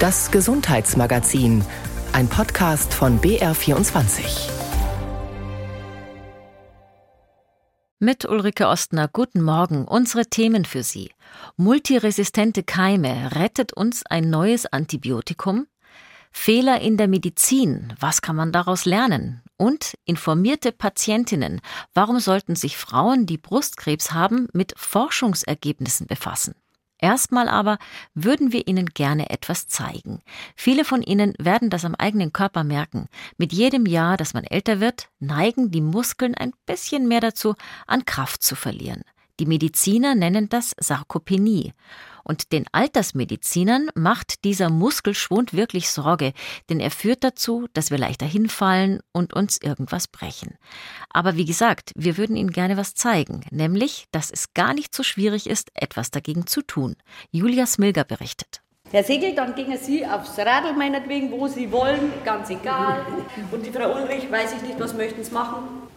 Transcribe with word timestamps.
Das 0.00 0.30
Gesundheitsmagazin, 0.30 1.64
ein 2.12 2.28
Podcast 2.28 2.94
von 2.94 3.20
BR24. 3.20 4.48
Mit 7.98 8.24
Ulrike 8.24 8.68
Ostner, 8.68 9.08
guten 9.08 9.42
Morgen. 9.42 9.86
Unsere 9.86 10.26
Themen 10.26 10.64
für 10.64 10.84
Sie. 10.84 11.10
Multiresistente 11.56 12.62
Keime. 12.62 13.34
Rettet 13.34 13.72
uns 13.72 14.06
ein 14.06 14.30
neues 14.30 14.66
Antibiotikum? 14.66 15.66
Fehler 16.30 16.80
in 16.80 16.96
der 16.96 17.08
Medizin. 17.08 17.92
Was 17.98 18.22
kann 18.22 18.36
man 18.36 18.52
daraus 18.52 18.84
lernen? 18.84 19.42
Und 19.56 19.98
informierte 20.04 20.70
Patientinnen. 20.70 21.60
Warum 21.92 22.20
sollten 22.20 22.54
sich 22.54 22.76
Frauen, 22.76 23.26
die 23.26 23.38
Brustkrebs 23.38 24.12
haben, 24.12 24.46
mit 24.52 24.74
Forschungsergebnissen 24.76 26.06
befassen? 26.06 26.54
Erstmal 26.98 27.48
aber 27.48 27.78
würden 28.14 28.52
wir 28.52 28.66
Ihnen 28.66 28.86
gerne 28.86 29.30
etwas 29.30 29.68
zeigen. 29.68 30.20
Viele 30.56 30.84
von 30.84 31.02
Ihnen 31.02 31.34
werden 31.38 31.70
das 31.70 31.84
am 31.84 31.94
eigenen 31.94 32.32
Körper 32.32 32.64
merken. 32.64 33.08
Mit 33.36 33.52
jedem 33.52 33.86
Jahr, 33.86 34.16
dass 34.16 34.34
man 34.34 34.44
älter 34.44 34.80
wird, 34.80 35.08
neigen 35.20 35.70
die 35.70 35.80
Muskeln 35.80 36.34
ein 36.34 36.52
bisschen 36.66 37.06
mehr 37.06 37.20
dazu, 37.20 37.54
an 37.86 38.04
Kraft 38.04 38.42
zu 38.42 38.56
verlieren. 38.56 39.02
Die 39.40 39.46
Mediziner 39.46 40.14
nennen 40.14 40.48
das 40.48 40.74
Sarkopenie. 40.80 41.72
Und 42.24 42.52
den 42.52 42.66
Altersmedizinern 42.72 43.88
macht 43.94 44.44
dieser 44.44 44.68
Muskelschwund 44.68 45.54
wirklich 45.54 45.88
Sorge, 45.90 46.32
denn 46.68 46.78
er 46.78 46.90
führt 46.90 47.24
dazu, 47.24 47.68
dass 47.72 47.90
wir 47.90 47.98
leichter 47.98 48.26
hinfallen 48.26 49.00
und 49.12 49.32
uns 49.32 49.58
irgendwas 49.62 50.08
brechen. 50.08 50.58
Aber 51.08 51.36
wie 51.36 51.46
gesagt, 51.46 51.92
wir 51.94 52.18
würden 52.18 52.36
Ihnen 52.36 52.50
gerne 52.50 52.76
was 52.76 52.94
zeigen, 52.94 53.46
nämlich, 53.50 54.06
dass 54.10 54.30
es 54.30 54.52
gar 54.52 54.74
nicht 54.74 54.94
so 54.94 55.02
schwierig 55.02 55.48
ist, 55.48 55.70
etwas 55.74 56.10
dagegen 56.10 56.46
zu 56.46 56.60
tun. 56.60 56.96
Julia 57.30 57.64
Smilger 57.64 58.04
berichtet. 58.04 58.60
Herr 58.90 59.04
Segel, 59.04 59.34
dann 59.34 59.54
gingen 59.54 59.78
Sie 59.78 60.04
aufs 60.06 60.38
Radl 60.38 60.74
meinetwegen, 60.74 61.30
wo 61.30 61.46
Sie 61.46 61.70
wollen, 61.70 62.12
ganz 62.24 62.50
egal. 62.50 63.06
Und 63.50 63.64
die 63.64 63.70
Frau 63.70 63.94
Ulrich, 63.94 64.30
weiß 64.30 64.54
ich 64.54 64.62
nicht, 64.62 64.80
was 64.80 64.94
möchten 64.94 65.22
Sie 65.22 65.32
machen? 65.32 65.88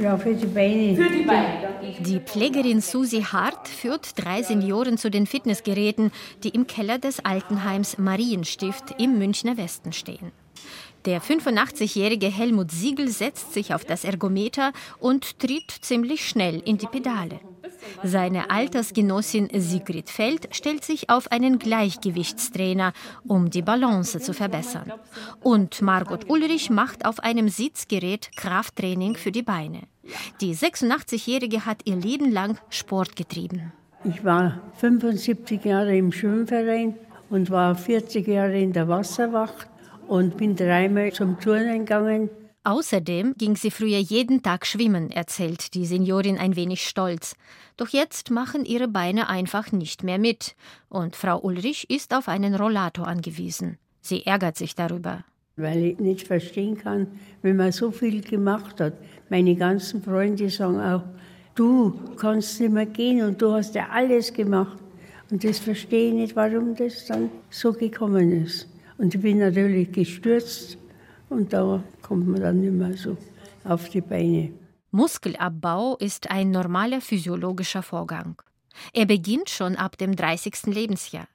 Ja, 0.00 0.16
für 0.16 0.34
die 0.34 0.46
Beine. 0.46 0.96
Für 0.96 1.10
die 1.10 1.24
Beine. 1.24 1.68
Die 2.00 2.20
Pflegerin 2.20 2.80
Susi 2.80 3.22
Hart 3.22 3.68
führt 3.68 4.22
drei 4.22 4.42
Senioren 4.42 4.98
zu 4.98 5.10
den 5.10 5.26
Fitnessgeräten, 5.26 6.10
die 6.44 6.50
im 6.50 6.66
Keller 6.66 6.98
des 6.98 7.24
Altenheims 7.24 7.98
Marienstift 7.98 8.94
im 8.98 9.18
Münchner 9.18 9.56
Westen 9.56 9.92
stehen. 9.92 10.32
Der 11.04 11.22
85-jährige 11.22 12.26
Helmut 12.26 12.70
Siegel 12.70 13.08
setzt 13.08 13.54
sich 13.54 13.72
auf 13.72 13.84
das 13.84 14.04
Ergometer 14.04 14.72
und 14.98 15.38
tritt 15.38 15.70
ziemlich 15.70 16.28
schnell 16.28 16.60
in 16.64 16.78
die 16.78 16.86
Pedale. 16.86 17.40
Seine 18.02 18.50
Altersgenossin 18.50 19.48
Sigrid 19.52 20.10
Feld 20.10 20.48
stellt 20.52 20.84
sich 20.84 21.10
auf 21.10 21.32
einen 21.32 21.58
Gleichgewichtstrainer, 21.58 22.92
um 23.26 23.50
die 23.50 23.62
Balance 23.62 24.20
zu 24.20 24.32
verbessern. 24.32 24.92
Und 25.42 25.82
Margot 25.82 26.28
Ulrich 26.28 26.70
macht 26.70 27.04
auf 27.04 27.20
einem 27.20 27.48
Sitzgerät 27.48 28.30
Krafttraining 28.36 29.16
für 29.16 29.32
die 29.32 29.42
Beine. 29.42 29.82
Die 30.40 30.54
86-Jährige 30.54 31.66
hat 31.66 31.82
ihr 31.84 31.96
Leben 31.96 32.30
lang 32.30 32.58
Sport 32.70 33.16
getrieben. 33.16 33.72
Ich 34.04 34.24
war 34.24 34.60
75 34.74 35.64
Jahre 35.64 35.96
im 35.96 36.12
Schwimmverein 36.12 36.94
und 37.30 37.50
war 37.50 37.74
40 37.74 38.26
Jahre 38.26 38.58
in 38.58 38.72
der 38.72 38.88
Wasserwacht 38.88 39.68
und 40.06 40.36
bin 40.36 40.56
dreimal 40.56 41.12
zum 41.12 41.38
Turnen 41.38 41.80
gegangen. 41.80 42.30
Außerdem 42.68 43.32
ging 43.38 43.56
sie 43.56 43.70
früher 43.70 43.96
jeden 43.96 44.42
Tag 44.42 44.66
schwimmen, 44.66 45.10
erzählt 45.10 45.72
die 45.72 45.86
Seniorin 45.86 46.36
ein 46.36 46.54
wenig 46.54 46.86
stolz. 46.86 47.34
Doch 47.78 47.88
jetzt 47.88 48.30
machen 48.30 48.66
ihre 48.66 48.88
Beine 48.88 49.30
einfach 49.30 49.72
nicht 49.72 50.02
mehr 50.02 50.18
mit. 50.18 50.54
Und 50.90 51.16
Frau 51.16 51.40
Ulrich 51.40 51.88
ist 51.88 52.12
auf 52.12 52.28
einen 52.28 52.54
Rollator 52.54 53.06
angewiesen. 53.06 53.78
Sie 54.02 54.26
ärgert 54.26 54.58
sich 54.58 54.74
darüber. 54.74 55.24
Weil 55.56 55.82
ich 55.82 55.98
nicht 55.98 56.26
verstehen 56.26 56.76
kann, 56.76 57.06
wenn 57.40 57.56
man 57.56 57.72
so 57.72 57.90
viel 57.90 58.20
gemacht 58.20 58.82
hat. 58.82 58.92
Meine 59.30 59.56
ganzen 59.56 60.02
Freunde 60.02 60.50
sagen 60.50 60.78
auch, 60.78 61.04
du 61.54 61.98
kannst 62.18 62.60
nicht 62.60 62.70
mehr 62.70 62.84
gehen 62.84 63.22
und 63.22 63.40
du 63.40 63.50
hast 63.54 63.76
ja 63.76 63.88
alles 63.90 64.30
gemacht. 64.30 64.76
Und 65.30 65.42
das 65.42 65.58
verstehe 65.58 66.08
ich 66.08 66.14
nicht, 66.14 66.36
warum 66.36 66.74
das 66.74 67.06
dann 67.06 67.30
so 67.48 67.72
gekommen 67.72 68.44
ist. 68.44 68.68
Und 68.98 69.14
ich 69.14 69.22
bin 69.22 69.38
natürlich 69.38 69.90
gestürzt 69.90 70.76
und 71.30 71.52
da 71.52 71.82
kommt 72.02 72.26
man 72.28 72.40
dann 72.40 72.60
nicht 72.60 72.72
mehr 72.72 72.96
so 72.96 73.16
auf 73.64 73.88
die 73.88 74.00
Beine. 74.00 74.52
Muskelabbau 74.90 75.96
ist 75.96 76.30
ein 76.30 76.50
normaler 76.50 77.00
physiologischer 77.00 77.82
Vorgang. 77.82 78.40
Er 78.92 79.06
beginnt 79.06 79.50
schon 79.50 79.76
ab 79.76 79.98
dem 79.98 80.16
30. 80.16 80.66
Lebensjahr. 80.66 81.28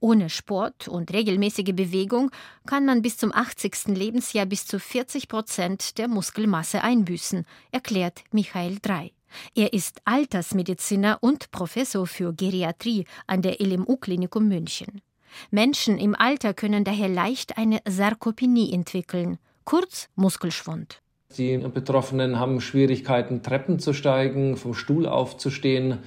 Ohne 0.00 0.28
Sport 0.28 0.88
und 0.88 1.12
regelmäßige 1.12 1.72
Bewegung 1.74 2.30
kann 2.66 2.84
man 2.84 3.00
bis 3.00 3.16
zum 3.16 3.32
80. 3.32 3.88
Lebensjahr 3.88 4.44
bis 4.44 4.66
zu 4.66 4.78
40 4.78 5.28
Prozent 5.28 5.96
der 5.96 6.08
Muskelmasse 6.08 6.82
einbüßen, 6.82 7.46
erklärt 7.72 8.22
Michael 8.32 8.78
Drei. 8.82 9.12
Er 9.54 9.72
ist 9.72 10.02
Altersmediziner 10.04 11.18
und 11.20 11.50
Professor 11.50 12.06
für 12.06 12.34
Geriatrie 12.34 13.04
an 13.26 13.42
der 13.42 13.60
LMU-Klinikum 13.60 14.48
München. 14.48 15.00
Menschen 15.50 15.98
im 15.98 16.14
Alter 16.14 16.54
können 16.54 16.84
daher 16.84 17.08
leicht 17.08 17.58
eine 17.58 17.80
Sarkopenie 17.88 18.72
entwickeln, 18.72 19.38
kurz 19.64 20.08
Muskelschwund. 20.16 21.00
Die 21.38 21.56
Betroffenen 21.58 22.40
haben 22.40 22.60
Schwierigkeiten, 22.60 23.42
Treppen 23.42 23.78
zu 23.78 23.92
steigen, 23.92 24.56
vom 24.56 24.74
Stuhl 24.74 25.06
aufzustehen, 25.06 25.98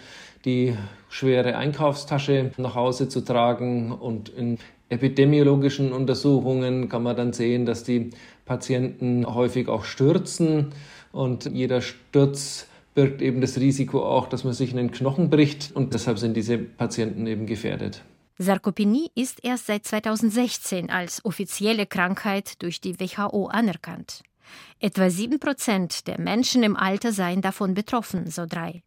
die 0.43 0.75
schwere 1.07 1.55
Einkaufstasche 1.55 2.51
nach 2.57 2.75
Hause 2.75 3.07
zu 3.07 3.21
tragen. 3.21 3.93
Und 3.93 4.27
in 4.27 4.57
epidemiologischen 4.89 5.93
Untersuchungen 5.93 6.89
kann 6.89 7.03
man 7.03 7.15
dann 7.15 7.31
sehen, 7.31 7.65
dass 7.65 7.85
die 7.85 8.09
Patienten 8.45 9.25
häufig 9.25 9.69
auch 9.69 9.85
stürzen. 9.85 10.73
Und 11.13 11.45
jeder 11.45 11.79
Sturz 11.79 12.67
birgt 12.93 13.21
eben 13.21 13.39
das 13.39 13.57
Risiko 13.57 14.03
auch, 14.03 14.27
dass 14.27 14.43
man 14.43 14.53
sich 14.53 14.71
in 14.71 14.77
den 14.77 14.91
Knochen 14.91 15.29
bricht. 15.29 15.71
Und 15.73 15.93
deshalb 15.93 16.19
sind 16.19 16.35
diese 16.35 16.57
Patienten 16.57 17.27
eben 17.27 17.45
gefährdet. 17.45 18.03
Sarkopenie 18.37 19.11
ist 19.15 19.43
erst 19.43 19.67
seit 19.67 19.85
2016 19.85 20.89
als 20.89 21.23
offizielle 21.23 21.85
Krankheit 21.85 22.61
durch 22.61 22.81
die 22.81 22.99
WHO 22.99 23.47
anerkannt. 23.47 24.23
Etwa 24.79 25.09
sieben 25.09 25.39
Prozent 25.39 26.07
der 26.07 26.19
Menschen 26.19 26.63
im 26.63 26.75
Alter 26.75 27.11
seien 27.11 27.41
davon 27.41 27.73
betroffen, 27.73 28.29
so 28.29 28.45
drei. 28.45 28.83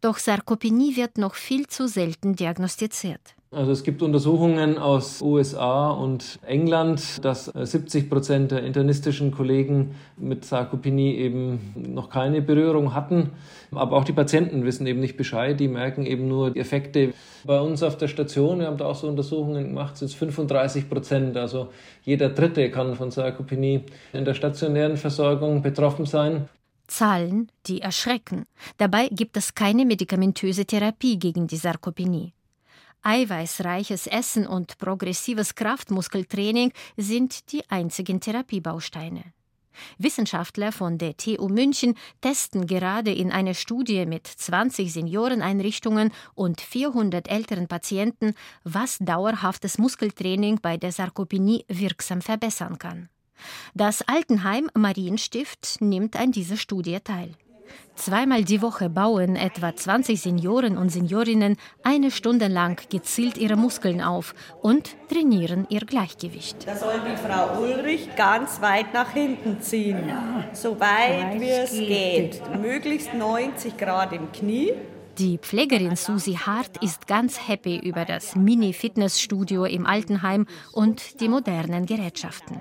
Doch 0.00 0.18
Sarkopenie 0.18 0.96
wird 0.96 1.18
noch 1.18 1.34
viel 1.34 1.66
zu 1.66 1.88
selten 1.88 2.34
diagnostiziert. 2.34 3.35
Also 3.52 3.70
es 3.70 3.84
gibt 3.84 4.02
Untersuchungen 4.02 4.76
aus 4.76 5.22
USA 5.22 5.90
und 5.90 6.40
England, 6.44 7.24
dass 7.24 7.46
70 7.46 8.10
Prozent 8.10 8.50
der 8.50 8.64
internistischen 8.64 9.30
Kollegen 9.30 9.94
mit 10.16 10.44
Sarkopenie 10.44 11.14
eben 11.14 11.72
noch 11.76 12.10
keine 12.10 12.42
Berührung 12.42 12.92
hatten. 12.92 13.30
Aber 13.70 13.96
auch 13.96 14.04
die 14.04 14.12
Patienten 14.12 14.64
wissen 14.64 14.86
eben 14.86 14.98
nicht 14.98 15.16
Bescheid, 15.16 15.60
die 15.60 15.68
merken 15.68 16.04
eben 16.06 16.26
nur 16.26 16.50
die 16.50 16.58
Effekte. 16.58 17.14
Bei 17.44 17.60
uns 17.60 17.84
auf 17.84 17.96
der 17.96 18.08
Station, 18.08 18.58
wir 18.58 18.66
haben 18.66 18.78
da 18.78 18.86
auch 18.86 18.96
so 18.96 19.06
Untersuchungen 19.06 19.68
gemacht, 19.68 19.96
sind 19.96 20.08
es 20.08 20.14
35 20.14 20.90
Prozent. 20.90 21.36
Also 21.36 21.68
jeder 22.02 22.30
Dritte 22.30 22.68
kann 22.72 22.96
von 22.96 23.12
Sarkopenie 23.12 23.84
in 24.12 24.24
der 24.24 24.34
stationären 24.34 24.96
Versorgung 24.96 25.62
betroffen 25.62 26.04
sein. 26.04 26.48
Zahlen, 26.88 27.50
die 27.66 27.80
erschrecken. 27.80 28.46
Dabei 28.76 29.08
gibt 29.08 29.36
es 29.36 29.54
keine 29.54 29.84
medikamentöse 29.84 30.66
Therapie 30.66 31.18
gegen 31.18 31.46
die 31.46 31.56
Sarkopenie. 31.56 32.32
Eiweißreiches 33.02 34.06
Essen 34.06 34.46
und 34.46 34.78
progressives 34.78 35.54
Kraftmuskeltraining 35.54 36.72
sind 36.96 37.52
die 37.52 37.68
einzigen 37.70 38.20
Therapiebausteine. 38.20 39.32
Wissenschaftler 39.98 40.72
von 40.72 40.98
der 40.98 41.16
TU 41.16 41.48
München 41.48 41.94
testen 42.20 42.66
gerade 42.66 43.12
in 43.12 43.32
einer 43.32 43.54
Studie 43.54 44.06
mit 44.06 44.26
20 44.26 44.92
Senioreneinrichtungen 44.92 46.12
und 46.34 46.60
400 46.60 47.28
älteren 47.28 47.68
Patienten, 47.68 48.34
was 48.64 48.98
dauerhaftes 48.98 49.78
Muskeltraining 49.78 50.60
bei 50.60 50.76
der 50.76 50.92
Sarkopenie 50.92 51.64
wirksam 51.68 52.22
verbessern 52.22 52.78
kann. 52.78 53.08
Das 53.74 54.02
Altenheim 54.02 54.70
Marienstift 54.74 55.76
nimmt 55.80 56.16
an 56.16 56.32
dieser 56.32 56.56
Studie 56.56 56.98
teil. 57.04 57.34
Zweimal 57.94 58.44
die 58.44 58.60
Woche 58.60 58.90
bauen 58.90 59.36
etwa 59.36 59.74
20 59.74 60.20
Senioren 60.20 60.76
und 60.76 60.90
Seniorinnen 60.90 61.56
eine 61.82 62.10
Stunde 62.10 62.46
lang 62.48 62.80
gezielt 62.90 63.38
ihre 63.38 63.56
Muskeln 63.56 64.02
auf 64.02 64.34
und 64.60 64.96
trainieren 65.08 65.66
ihr 65.70 65.80
Gleichgewicht. 65.80 66.66
Da 66.66 66.76
soll 66.76 67.00
die 67.10 67.16
Frau 67.16 67.60
Ulrich 67.60 68.08
ganz 68.16 68.60
weit 68.60 68.92
nach 68.92 69.10
hinten 69.12 69.60
ziehen, 69.60 70.08
ja. 70.08 70.44
so 70.52 70.78
weit 70.78 71.40
wie 71.40 71.48
es 71.48 71.72
geht. 71.72 72.42
Möglichst 72.60 73.14
90 73.14 73.76
Grad 73.76 74.12
im 74.12 74.30
Knie. 74.30 74.72
Die 75.18 75.38
Pflegerin 75.38 75.96
Susi 75.96 76.34
Hart 76.34 76.82
ist 76.82 77.06
ganz 77.06 77.48
happy 77.48 77.78
über 77.78 78.04
das 78.04 78.36
Mini-Fitnessstudio 78.36 79.64
im 79.64 79.86
Altenheim 79.86 80.46
und 80.72 81.20
die 81.20 81.30
modernen 81.30 81.86
Gerätschaften. 81.86 82.60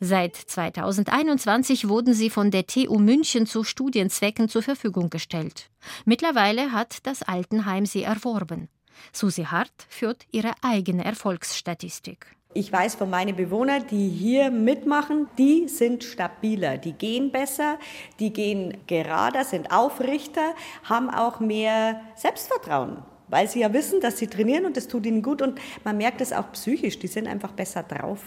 Seit 0.00 0.36
2021 0.36 1.88
wurden 1.88 2.14
sie 2.14 2.30
von 2.30 2.50
der 2.50 2.66
TU 2.66 2.98
München 2.98 3.46
zu 3.46 3.64
Studienzwecken 3.64 4.48
zur 4.48 4.62
Verfügung 4.62 5.10
gestellt. 5.10 5.70
Mittlerweile 6.04 6.72
hat 6.72 7.06
das 7.06 7.22
Altenheim 7.22 7.86
sie 7.86 8.02
erworben. 8.02 8.68
Susi 9.12 9.44
Hart 9.44 9.86
führt 9.88 10.26
ihre 10.30 10.52
eigene 10.62 11.04
Erfolgsstatistik. 11.04 12.38
Ich 12.54 12.72
weiß 12.72 12.94
von 12.94 13.10
meinen 13.10 13.36
Bewohnern, 13.36 13.86
die 13.90 14.08
hier 14.08 14.50
mitmachen, 14.50 15.28
die 15.36 15.68
sind 15.68 16.02
stabiler, 16.02 16.78
die 16.78 16.92
gehen 16.92 17.30
besser, 17.30 17.78
die 18.18 18.32
gehen 18.32 18.78
gerader, 18.86 19.44
sind 19.44 19.70
aufrichter, 19.70 20.54
haben 20.82 21.10
auch 21.10 21.40
mehr 21.40 22.00
Selbstvertrauen, 22.16 23.02
weil 23.28 23.48
sie 23.48 23.60
ja 23.60 23.72
wissen, 23.74 24.00
dass 24.00 24.18
sie 24.18 24.28
trainieren 24.28 24.64
und 24.64 24.78
das 24.78 24.88
tut 24.88 25.04
ihnen 25.04 25.22
gut 25.22 25.42
und 25.42 25.60
man 25.84 25.98
merkt 25.98 26.22
es 26.22 26.32
auch 26.32 26.50
psychisch, 26.52 26.98
die 26.98 27.06
sind 27.06 27.28
einfach 27.28 27.52
besser 27.52 27.82
drauf. 27.82 28.20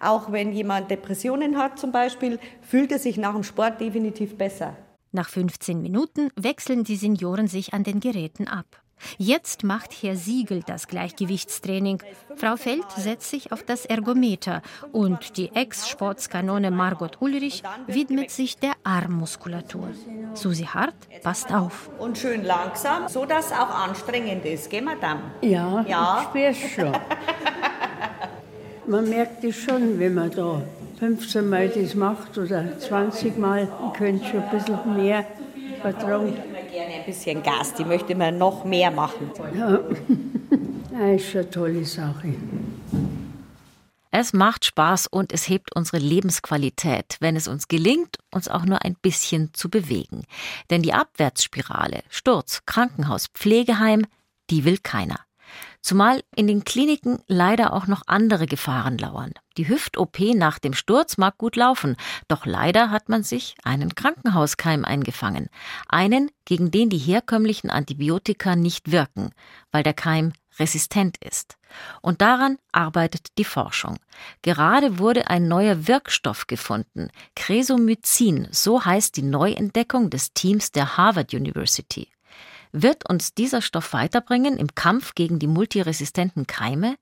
Auch 0.00 0.32
wenn 0.32 0.52
jemand 0.52 0.90
Depressionen 0.90 1.58
hat 1.58 1.78
zum 1.78 1.92
Beispiel, 1.92 2.38
fühlt 2.60 2.92
er 2.92 2.98
sich 2.98 3.16
nach 3.16 3.34
dem 3.34 3.44
Sport 3.44 3.80
definitiv 3.80 4.36
besser. 4.36 4.76
Nach 5.12 5.28
15 5.28 5.82
Minuten 5.82 6.30
wechseln 6.36 6.84
die 6.84 6.96
Senioren 6.96 7.46
sich 7.46 7.74
an 7.74 7.84
den 7.84 8.00
Geräten 8.00 8.48
ab. 8.48 8.82
Jetzt 9.18 9.64
macht 9.64 9.92
Herr 10.02 10.16
Siegel 10.16 10.62
das 10.66 10.86
Gleichgewichtstraining. 10.86 12.02
Frau 12.36 12.56
Feld 12.56 12.90
setzt 12.96 13.30
sich 13.30 13.52
auf 13.52 13.62
das 13.62 13.84
Ergometer 13.84 14.62
und 14.92 15.36
die 15.36 15.50
Ex-Sportskanone 15.54 16.70
Margot 16.70 17.20
Ulrich 17.20 17.62
widmet 17.86 18.30
sich 18.30 18.56
der 18.56 18.72
Armmuskulatur. 18.84 19.90
Susi 20.34 20.64
Hart 20.64 20.94
passt 21.22 21.52
auf. 21.52 21.90
Und 21.98 22.18
schön 22.18 22.44
langsam, 22.44 23.08
so 23.08 23.24
dass 23.24 23.46
es 23.46 23.52
auch 23.52 23.70
anstrengend 23.70 24.44
ist. 24.44 24.70
Gehen 24.70 24.84
wir 24.84 24.96
dann? 24.96 25.32
Ja, 25.42 25.84
ja. 25.86 26.18
ich 26.20 26.28
spür's 26.28 26.72
schon. 26.74 26.92
man 28.86 29.08
merkt 29.08 29.44
es 29.44 29.56
schon, 29.56 29.98
wenn 29.98 30.14
man 30.14 30.30
da 30.30 30.62
15 30.98 31.48
Mal 31.48 31.68
das 31.68 31.94
macht 31.94 32.36
oder 32.38 32.78
20 32.78 33.38
Mal, 33.38 33.68
könnte 33.96 34.24
schon 34.26 34.42
ein 34.42 34.50
bisschen 34.50 34.96
mehr 34.96 35.24
vertrauen 35.80 36.34
gerne 36.72 36.94
ein 36.94 37.04
bisschen 37.04 37.42
Gas, 37.42 37.74
die 37.74 37.84
möchte 37.84 38.14
man 38.14 38.38
noch 38.38 38.64
mehr 38.64 38.90
machen. 38.90 39.30
Ja, 39.56 39.78
das 40.90 41.22
ist 41.22 41.36
eine 41.36 41.50
tolle 41.50 41.84
Sache. 41.84 42.34
Es 44.10 44.32
macht 44.32 44.64
Spaß 44.66 45.06
und 45.06 45.32
es 45.32 45.48
hebt 45.48 45.74
unsere 45.74 45.98
Lebensqualität, 45.98 47.16
wenn 47.20 47.36
es 47.36 47.48
uns 47.48 47.68
gelingt, 47.68 48.18
uns 48.30 48.48
auch 48.48 48.64
nur 48.64 48.82
ein 48.84 48.94
bisschen 49.00 49.54
zu 49.54 49.70
bewegen. 49.70 50.24
Denn 50.70 50.82
die 50.82 50.92
Abwärtsspirale, 50.92 52.02
Sturz, 52.10 52.60
Krankenhaus, 52.66 53.28
Pflegeheim, 53.28 54.06
die 54.50 54.64
will 54.64 54.78
keiner. 54.78 55.20
Zumal 55.82 56.22
in 56.36 56.46
den 56.46 56.64
Kliniken 56.64 57.18
leider 57.26 57.72
auch 57.72 57.88
noch 57.88 58.02
andere 58.06 58.46
Gefahren 58.46 58.98
lauern. 58.98 59.32
Die 59.56 59.68
Hüft-OP 59.68 60.20
nach 60.34 60.60
dem 60.60 60.74
Sturz 60.74 61.18
mag 61.18 61.38
gut 61.38 61.56
laufen, 61.56 61.96
doch 62.28 62.46
leider 62.46 62.90
hat 62.90 63.08
man 63.08 63.24
sich 63.24 63.56
einen 63.64 63.96
Krankenhauskeim 63.96 64.84
eingefangen. 64.84 65.48
Einen, 65.88 66.30
gegen 66.44 66.70
den 66.70 66.88
die 66.88 66.98
herkömmlichen 66.98 67.68
Antibiotika 67.68 68.54
nicht 68.54 68.92
wirken, 68.92 69.30
weil 69.72 69.82
der 69.82 69.92
Keim 69.92 70.32
resistent 70.60 71.16
ist. 71.18 71.56
Und 72.00 72.20
daran 72.20 72.58
arbeitet 72.70 73.38
die 73.38 73.44
Forschung. 73.44 73.98
Gerade 74.42 74.98
wurde 74.98 75.28
ein 75.28 75.48
neuer 75.48 75.88
Wirkstoff 75.88 76.46
gefunden, 76.46 77.08
Cresomycin, 77.34 78.46
so 78.52 78.84
heißt 78.84 79.16
die 79.16 79.22
Neuentdeckung 79.22 80.10
des 80.10 80.32
Teams 80.32 80.70
der 80.70 80.96
Harvard 80.96 81.34
University. 81.34 82.08
Wird 82.72 83.08
uns 83.08 83.34
dieser 83.34 83.60
Stoff 83.60 83.92
weiterbringen 83.92 84.56
im 84.56 84.74
Kampf 84.74 85.14
gegen 85.14 85.38
die 85.38 85.46
multiresistenten 85.46 86.46
Keime? 86.46 86.96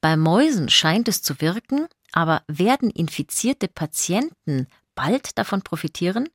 Bei 0.00 0.16
Mäusen 0.16 0.68
scheint 0.68 1.08
es 1.08 1.22
zu 1.22 1.40
wirken, 1.40 1.86
aber 2.12 2.42
werden 2.48 2.90
infizierte 2.90 3.68
Patienten 3.68 4.66
bald 4.96 5.38
davon 5.38 5.62
profitieren? 5.62 6.28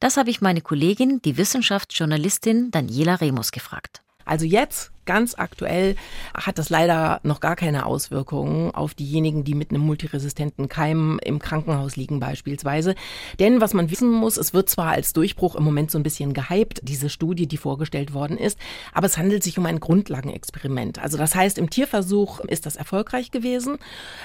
Das 0.00 0.16
habe 0.16 0.30
ich 0.30 0.40
meine 0.40 0.60
Kollegin, 0.60 1.22
die 1.22 1.36
Wissenschaftsjournalistin 1.36 2.72
Daniela 2.72 3.16
Remus 3.16 3.52
gefragt. 3.52 4.02
Also 4.24 4.44
jetzt 4.44 4.90
ganz 5.06 5.34
aktuell 5.36 5.96
hat 6.34 6.58
das 6.58 6.68
leider 6.68 7.20
noch 7.22 7.40
gar 7.40 7.56
keine 7.56 7.86
Auswirkungen 7.86 8.74
auf 8.74 8.94
diejenigen, 8.94 9.44
die 9.44 9.54
mit 9.54 9.70
einem 9.70 9.82
multiresistenten 9.82 10.68
Keim 10.68 11.18
im 11.24 11.38
Krankenhaus 11.38 11.96
liegen 11.96 12.20
beispielsweise. 12.20 12.94
Denn 13.38 13.60
was 13.60 13.74
man 13.74 13.90
wissen 13.90 14.10
muss, 14.10 14.36
es 14.36 14.52
wird 14.52 14.68
zwar 14.68 14.90
als 14.90 15.12
Durchbruch 15.12 15.54
im 15.56 15.64
Moment 15.64 15.90
so 15.90 15.98
ein 15.98 16.02
bisschen 16.02 16.34
gehypt, 16.34 16.80
diese 16.82 17.08
Studie, 17.08 17.46
die 17.46 17.56
vorgestellt 17.56 18.12
worden 18.12 18.36
ist, 18.36 18.58
aber 18.92 19.06
es 19.06 19.16
handelt 19.16 19.42
sich 19.42 19.58
um 19.58 19.66
ein 19.66 19.80
Grundlagenexperiment. 19.80 20.98
Also 20.98 21.16
das 21.16 21.34
heißt, 21.34 21.58
im 21.58 21.70
Tierversuch 21.70 22.40
ist 22.40 22.66
das 22.66 22.76
erfolgreich 22.76 23.30
gewesen, 23.30 23.78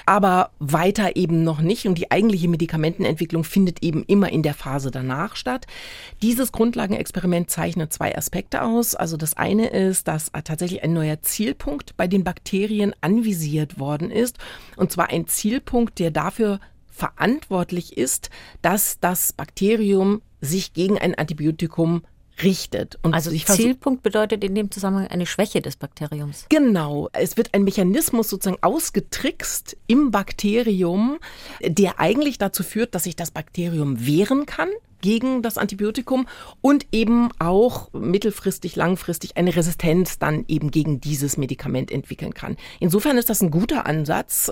aber 0.06 0.50
weiter 0.58 1.16
eben 1.16 1.44
noch 1.44 1.60
nicht 1.60 1.86
und 1.86 1.96
die 1.96 2.10
eigentliche 2.10 2.48
Medikamentenentwicklung 2.48 3.44
findet 3.44 3.82
eben 3.82 4.04
immer 4.04 4.30
in 4.30 4.42
der 4.42 4.54
Phase 4.54 4.90
danach 4.90 5.36
statt. 5.36 5.66
Dieses 6.22 6.52
Grundlagenexperiment 6.52 7.50
zeichnet 7.50 7.92
zwei 7.92 8.16
Aspekte 8.16 8.62
aus. 8.62 8.94
Also 8.94 9.16
das 9.16 9.36
eine 9.36 9.68
ist, 9.68 10.08
dass 10.08 10.30
tatsächlich 10.44 10.71
ein 10.80 10.92
neuer 10.92 11.20
Zielpunkt 11.22 11.96
bei 11.96 12.06
den 12.06 12.24
Bakterien 12.24 12.94
anvisiert 13.00 13.78
worden 13.78 14.10
ist. 14.10 14.38
Und 14.76 14.92
zwar 14.92 15.10
ein 15.10 15.26
Zielpunkt, 15.26 15.98
der 15.98 16.10
dafür 16.10 16.60
verantwortlich 16.88 17.96
ist, 17.96 18.30
dass 18.60 19.00
das 19.00 19.32
Bakterium 19.32 20.22
sich 20.40 20.72
gegen 20.72 20.98
ein 20.98 21.14
Antibiotikum 21.14 22.02
richtet. 22.42 22.98
Und 23.02 23.14
also 23.14 23.30
Zielpunkt 23.30 24.02
bedeutet 24.02 24.42
in 24.44 24.54
dem 24.54 24.70
Zusammenhang 24.70 25.08
eine 25.08 25.26
Schwäche 25.26 25.60
des 25.60 25.76
Bakteriums. 25.76 26.46
Genau. 26.48 27.08
Es 27.12 27.36
wird 27.36 27.54
ein 27.54 27.64
Mechanismus 27.64 28.28
sozusagen 28.28 28.62
ausgetrickst 28.62 29.76
im 29.86 30.10
Bakterium, 30.10 31.18
der 31.62 32.00
eigentlich 32.00 32.38
dazu 32.38 32.62
führt, 32.62 32.94
dass 32.94 33.04
sich 33.04 33.16
das 33.16 33.30
Bakterium 33.30 34.06
wehren 34.06 34.46
kann 34.46 34.68
gegen 35.02 35.42
das 35.42 35.58
Antibiotikum 35.58 36.26
und 36.62 36.86
eben 36.92 37.28
auch 37.38 37.92
mittelfristig, 37.92 38.76
langfristig 38.76 39.36
eine 39.36 39.54
Resistenz 39.54 40.18
dann 40.18 40.46
eben 40.48 40.70
gegen 40.70 41.00
dieses 41.00 41.36
Medikament 41.36 41.92
entwickeln 41.92 42.32
kann. 42.32 42.56
Insofern 42.80 43.18
ist 43.18 43.28
das 43.28 43.42
ein 43.42 43.50
guter 43.50 43.84
Ansatz. 43.84 44.50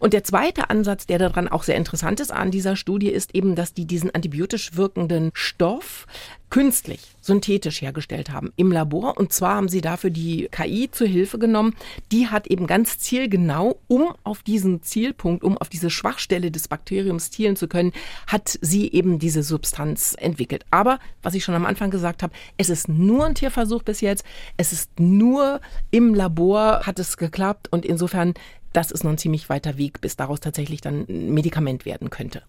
Und 0.00 0.12
der 0.12 0.24
zweite 0.24 0.68
Ansatz, 0.68 1.06
der 1.06 1.18
daran 1.18 1.48
auch 1.48 1.62
sehr 1.62 1.76
interessant 1.76 2.20
ist 2.20 2.32
an 2.32 2.50
dieser 2.50 2.76
Studie, 2.76 3.08
ist 3.08 3.34
eben, 3.34 3.54
dass 3.54 3.72
die 3.72 3.86
diesen 3.86 4.14
antibiotisch 4.14 4.76
wirkenden 4.76 5.30
Stoff 5.32 6.06
künstlich, 6.50 7.00
synthetisch 7.20 7.82
hergestellt 7.82 8.30
haben 8.30 8.52
im 8.54 8.70
Labor. 8.70 9.16
Und 9.16 9.32
zwar 9.32 9.56
haben 9.56 9.68
sie 9.68 9.80
dafür 9.80 10.10
die 10.10 10.48
KI 10.52 10.88
zur 10.88 11.08
Hilfe 11.08 11.38
genommen. 11.38 11.74
Die 12.12 12.28
hat 12.28 12.46
eben 12.46 12.68
ganz 12.68 12.98
zielgenau, 12.98 13.80
um 13.88 14.14
auf 14.22 14.44
diesen 14.44 14.80
Zielpunkt, 14.80 15.42
um 15.42 15.58
auf 15.58 15.68
diese 15.68 15.90
Schwachstelle 15.90 16.52
des 16.52 16.68
Bakteriums 16.68 17.32
zielen 17.32 17.56
zu 17.56 17.66
können, 17.66 17.92
hat 18.28 18.56
sie 18.60 18.92
eben 18.92 19.18
diese 19.18 19.42
Substanz 19.42 19.83
entwickelt. 19.88 20.64
Aber, 20.70 20.98
was 21.22 21.34
ich 21.34 21.44
schon 21.44 21.54
am 21.54 21.66
Anfang 21.66 21.90
gesagt 21.90 22.22
habe, 22.22 22.32
es 22.56 22.70
ist 22.70 22.88
nur 22.88 23.26
ein 23.26 23.34
Tierversuch 23.34 23.82
bis 23.82 24.00
jetzt. 24.00 24.24
Es 24.56 24.72
ist 24.72 24.98
nur 24.98 25.60
im 25.90 26.14
Labor 26.14 26.80
hat 26.86 26.98
es 26.98 27.16
geklappt 27.16 27.68
und 27.70 27.84
insofern 27.84 28.34
das 28.74 28.90
ist 28.90 29.04
noch 29.04 29.12
ein 29.12 29.18
ziemlich 29.18 29.48
weiter 29.48 29.78
Weg, 29.78 30.00
bis 30.00 30.16
daraus 30.16 30.40
tatsächlich 30.40 30.80
dann 30.80 31.06
ein 31.08 31.32
Medikament 31.32 31.86
werden 31.86 32.10
könnte. 32.10 32.42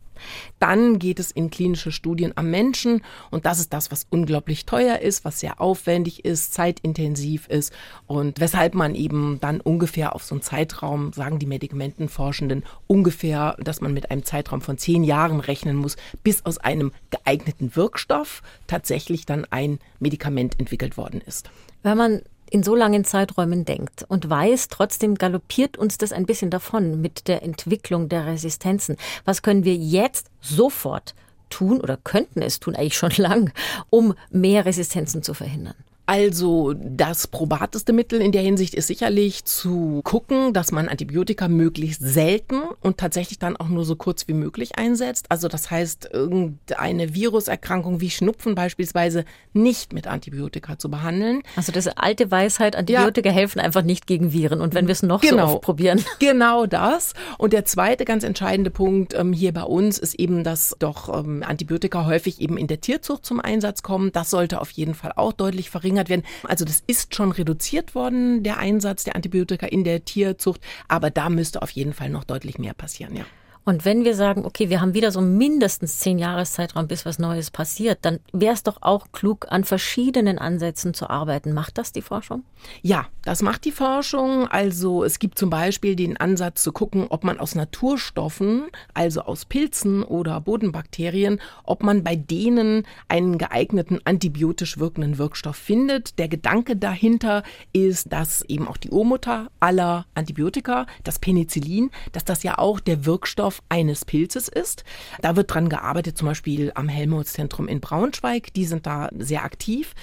Dann 0.59 0.97
geht 0.97 1.19
es 1.19 1.31
in 1.31 1.51
klinische 1.51 1.91
Studien 1.91 2.33
am 2.35 2.49
Menschen 2.49 3.01
und 3.31 3.45
das 3.45 3.59
ist 3.59 3.73
das, 3.73 3.91
was 3.91 4.07
unglaublich 4.09 4.65
teuer 4.65 4.99
ist, 4.99 5.25
was 5.25 5.39
sehr 5.39 5.61
aufwendig 5.61 6.25
ist, 6.25 6.53
zeitintensiv 6.53 7.47
ist 7.47 7.73
und 8.07 8.39
weshalb 8.39 8.73
man 8.73 8.95
eben 8.95 9.39
dann 9.41 9.61
ungefähr 9.61 10.15
auf 10.15 10.23
so 10.23 10.35
einen 10.35 10.41
Zeitraum, 10.41 11.13
sagen 11.13 11.37
die 11.39 11.45
Medikamentenforschenden, 11.45 12.63
ungefähr, 12.87 13.57
dass 13.59 13.81
man 13.81 13.93
mit 13.93 14.09
einem 14.09 14.23
Zeitraum 14.23 14.61
von 14.61 14.77
zehn 14.77 15.03
Jahren 15.03 15.39
rechnen 15.39 15.75
muss, 15.75 15.97
bis 16.23 16.45
aus 16.45 16.57
einem 16.57 16.91
geeigneten 17.11 17.75
Wirkstoff 17.75 18.41
tatsächlich 18.67 19.25
dann 19.25 19.45
ein 19.49 19.79
Medikament 19.99 20.59
entwickelt 20.59 20.97
worden 20.97 21.21
ist. 21.21 21.49
Wenn 21.83 21.97
man 21.97 22.21
in 22.49 22.63
so 22.63 22.75
langen 22.75 23.03
Zeiträumen 23.05 23.65
denkt 23.65 24.05
und 24.07 24.29
weiß, 24.29 24.67
trotzdem 24.69 25.15
galoppiert 25.15 25.77
uns 25.77 25.97
das 25.97 26.11
ein 26.11 26.25
bisschen 26.25 26.51
davon 26.51 27.01
mit 27.01 27.27
der 27.27 27.43
Entwicklung 27.43 28.09
der 28.09 28.25
Resistenzen. 28.25 28.97
Was 29.25 29.41
können 29.41 29.63
wir 29.63 29.75
jetzt 29.75 30.29
sofort 30.41 31.15
tun 31.49 31.81
oder 31.81 31.97
könnten 31.97 32.41
es 32.41 32.59
tun, 32.59 32.75
eigentlich 32.75 32.97
schon 32.97 33.11
lang, 33.17 33.51
um 33.89 34.13
mehr 34.29 34.65
Resistenzen 34.65 35.23
zu 35.23 35.33
verhindern? 35.33 35.75
Also 36.05 36.73
das 36.73 37.27
probateste 37.27 37.91
Mittel 37.91 38.21
in 38.21 38.31
der 38.31 38.43
Hinsicht 38.43 38.75
ist 38.75 38.87
sicherlich 38.87 39.43
zu 39.45 40.01
gucken, 40.03 40.53
dass 40.53 40.71
man 40.71 40.87
Antibiotika 40.87 41.47
möglichst 41.47 42.01
selten 42.01 42.61
und 42.81 42.97
tatsächlich 42.97 43.39
dann 43.39 43.57
auch 43.57 43.69
nur 43.69 43.85
so 43.85 43.95
kurz 43.95 44.27
wie 44.27 44.33
möglich 44.33 44.77
einsetzt. 44.77 45.25
Also 45.29 45.47
das 45.47 45.71
heißt, 45.71 46.09
irgendeine 46.13 47.15
Viruserkrankung 47.15 48.01
wie 48.01 48.11
Schnupfen 48.11 48.53
beispielsweise 48.53 49.25
nicht 49.53 49.93
mit 49.93 50.05
Antibiotika 50.05 50.77
zu 50.77 50.91
behandeln. 50.91 51.41
Also 51.55 51.71
das 51.71 51.87
alte 51.87 52.29
Weisheit, 52.29 52.75
Antibiotika 52.75 53.29
ja. 53.29 53.35
helfen 53.35 53.59
einfach 53.59 53.83
nicht 53.83 54.05
gegen 54.05 54.31
Viren. 54.31 54.61
Und 54.61 54.75
wenn 54.75 54.87
wir 54.87 54.91
es 54.93 55.01
noch 55.01 55.21
genau. 55.21 55.47
so 55.47 55.53
oft 55.55 55.61
probieren. 55.61 56.03
Genau 56.19 56.65
das. 56.65 57.13
Und 57.37 57.53
der 57.53 57.65
zweite 57.65 58.05
ganz 58.05 58.23
entscheidende 58.23 58.71
Punkt 58.71 59.13
ähm, 59.13 59.33
hier 59.33 59.53
bei 59.53 59.63
uns 59.63 59.99
ist 59.99 60.15
eben, 60.15 60.43
dass 60.43 60.75
doch 60.79 61.19
ähm, 61.19 61.43
Antibiotika 61.45 62.05
häufig 62.05 62.41
eben 62.41 62.57
in 62.57 62.67
der 62.67 62.81
Tierzucht 62.81 63.25
zum 63.25 63.39
Einsatz 63.39 63.83
kommen. 63.83 64.11
Das 64.11 64.29
sollte 64.29 64.61
auf 64.61 64.71
jeden 64.71 64.95
Fall 64.95 65.11
auch 65.15 65.33
deutlich 65.33 65.69
verringert 65.69 65.94
verringert 65.95 66.09
werden. 66.09 66.23
Also 66.43 66.65
das 66.65 66.83
ist 66.87 67.15
schon 67.15 67.31
reduziert 67.31 67.95
worden, 67.95 68.43
der 68.43 68.57
Einsatz 68.57 69.03
der 69.03 69.15
Antibiotika 69.15 69.65
in 69.67 69.83
der 69.83 70.03
Tierzucht, 70.05 70.61
aber 70.87 71.09
da 71.09 71.29
müsste 71.29 71.61
auf 71.61 71.71
jeden 71.71 71.93
Fall 71.93 72.09
noch 72.09 72.23
deutlich 72.23 72.57
mehr 72.57 72.73
passieren, 72.73 73.15
ja. 73.15 73.25
Und 73.65 73.83
wenn 73.83 74.05
wir 74.05 74.13
sagen, 74.13 74.45
okay, 74.45 74.69
wir 74.69 74.79
haben 74.79 74.93
wieder 74.93 75.11
so 75.11 75.21
mindestens 75.21 75.97
zehn 75.97 76.19
Jahreszeitraum, 76.19 76.87
bis 76.87 77.03
was 77.03 77.17
Neues 77.17 77.49
passiert, 77.49 77.99
dann 78.03 78.19
wäre 78.31 78.53
es 78.53 78.61
doch 78.61 78.77
auch 78.81 79.07
klug, 79.11 79.47
an 79.49 79.63
verschiedenen 79.63 80.37
Ansätzen 80.37 80.93
zu 80.93 81.09
arbeiten. 81.09 81.51
Macht 81.51 81.79
das 81.79 81.91
die 81.91 82.03
Forschung? 82.03 82.43
Ja, 82.83 83.07
das 83.23 83.41
macht 83.41 83.65
die 83.65 83.71
Forschung. 83.71 84.47
Also 84.47 85.03
es 85.03 85.17
gibt 85.17 85.39
zum 85.39 85.49
Beispiel 85.49 85.95
den 85.95 86.15
Ansatz 86.17 86.61
zu 86.61 86.71
gucken, 86.71 87.07
ob 87.09 87.23
man 87.23 87.39
aus 87.39 87.55
Naturstoffen, 87.55 88.65
also 88.93 89.21
aus 89.21 89.45
Pilzen 89.45 90.03
oder 90.03 90.39
Bodenbakterien, 90.41 91.41
ob 91.63 91.81
man 91.81 92.03
bei 92.03 92.15
denen 92.15 92.83
einen 93.07 93.39
geeigneten 93.39 93.99
antibiotisch 94.05 94.77
wirkenden 94.77 95.17
Wirkstoff 95.17 95.55
findet. 95.55 96.19
Der 96.19 96.27
Gedanke 96.27 96.75
dahinter 96.75 97.41
ist, 97.73 98.13
dass 98.13 98.43
eben 98.43 98.67
auch 98.67 98.77
die 98.77 98.91
Urmutter 98.91 99.49
aller 99.59 100.05
Antibiotika, 100.13 100.85
das 101.03 101.17
Penicillin, 101.17 101.89
dass 102.11 102.25
das 102.25 102.43
ja 102.43 102.59
auch 102.59 102.79
der 102.79 103.07
Wirkstoff 103.07 103.54
Wirkstoff 103.55 103.61
eines 103.69 104.05
Pilzes 104.05 104.47
ist. 104.47 104.83
Da 105.21 105.35
wird 105.35 105.53
dran 105.53 105.69
gearbeitet, 105.69 106.17
zum 106.17 106.27
Beispiel 106.27 106.71
am 106.75 106.89
Helmholtz-Zentrum 106.89 107.67
in 107.67 107.81
Braunschweig. 107.81 108.53
Die 108.53 108.65
sind 108.65 108.85
da 108.85 109.09
sehr 109.17 109.43
aktiv. 109.43 109.93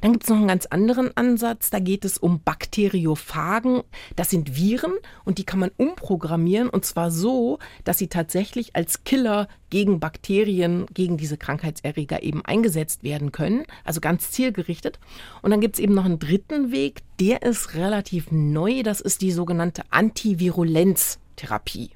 Dann 0.00 0.12
gibt 0.12 0.24
es 0.24 0.30
noch 0.30 0.36
einen 0.36 0.48
ganz 0.48 0.66
anderen 0.66 1.16
Ansatz. 1.16 1.70
Da 1.70 1.78
geht 1.78 2.04
es 2.04 2.18
um 2.18 2.42
Bakteriophagen. 2.42 3.82
Das 4.16 4.30
sind 4.30 4.56
Viren 4.56 4.94
und 5.24 5.38
die 5.38 5.44
kann 5.44 5.60
man 5.60 5.70
umprogrammieren 5.76 6.68
und 6.68 6.84
zwar 6.84 7.10
so, 7.10 7.58
dass 7.84 7.98
sie 7.98 8.08
tatsächlich 8.08 8.76
als 8.76 9.04
Killer 9.04 9.48
gegen 9.70 10.00
Bakterien, 10.00 10.86
gegen 10.92 11.16
diese 11.16 11.38
Krankheitserreger 11.38 12.22
eben 12.22 12.44
eingesetzt 12.44 13.04
werden 13.04 13.32
können. 13.32 13.64
Also 13.84 14.00
ganz 14.00 14.30
zielgerichtet. 14.30 14.98
Und 15.40 15.50
dann 15.50 15.60
gibt 15.60 15.76
es 15.76 15.80
eben 15.80 15.94
noch 15.94 16.04
einen 16.04 16.18
dritten 16.18 16.72
Weg. 16.72 17.00
Der 17.20 17.42
ist 17.42 17.74
relativ 17.74 18.30
neu. 18.30 18.82
Das 18.82 19.00
ist 19.00 19.22
die 19.22 19.32
sogenannte 19.32 19.82
Antivirulenztherapie. 19.90 21.90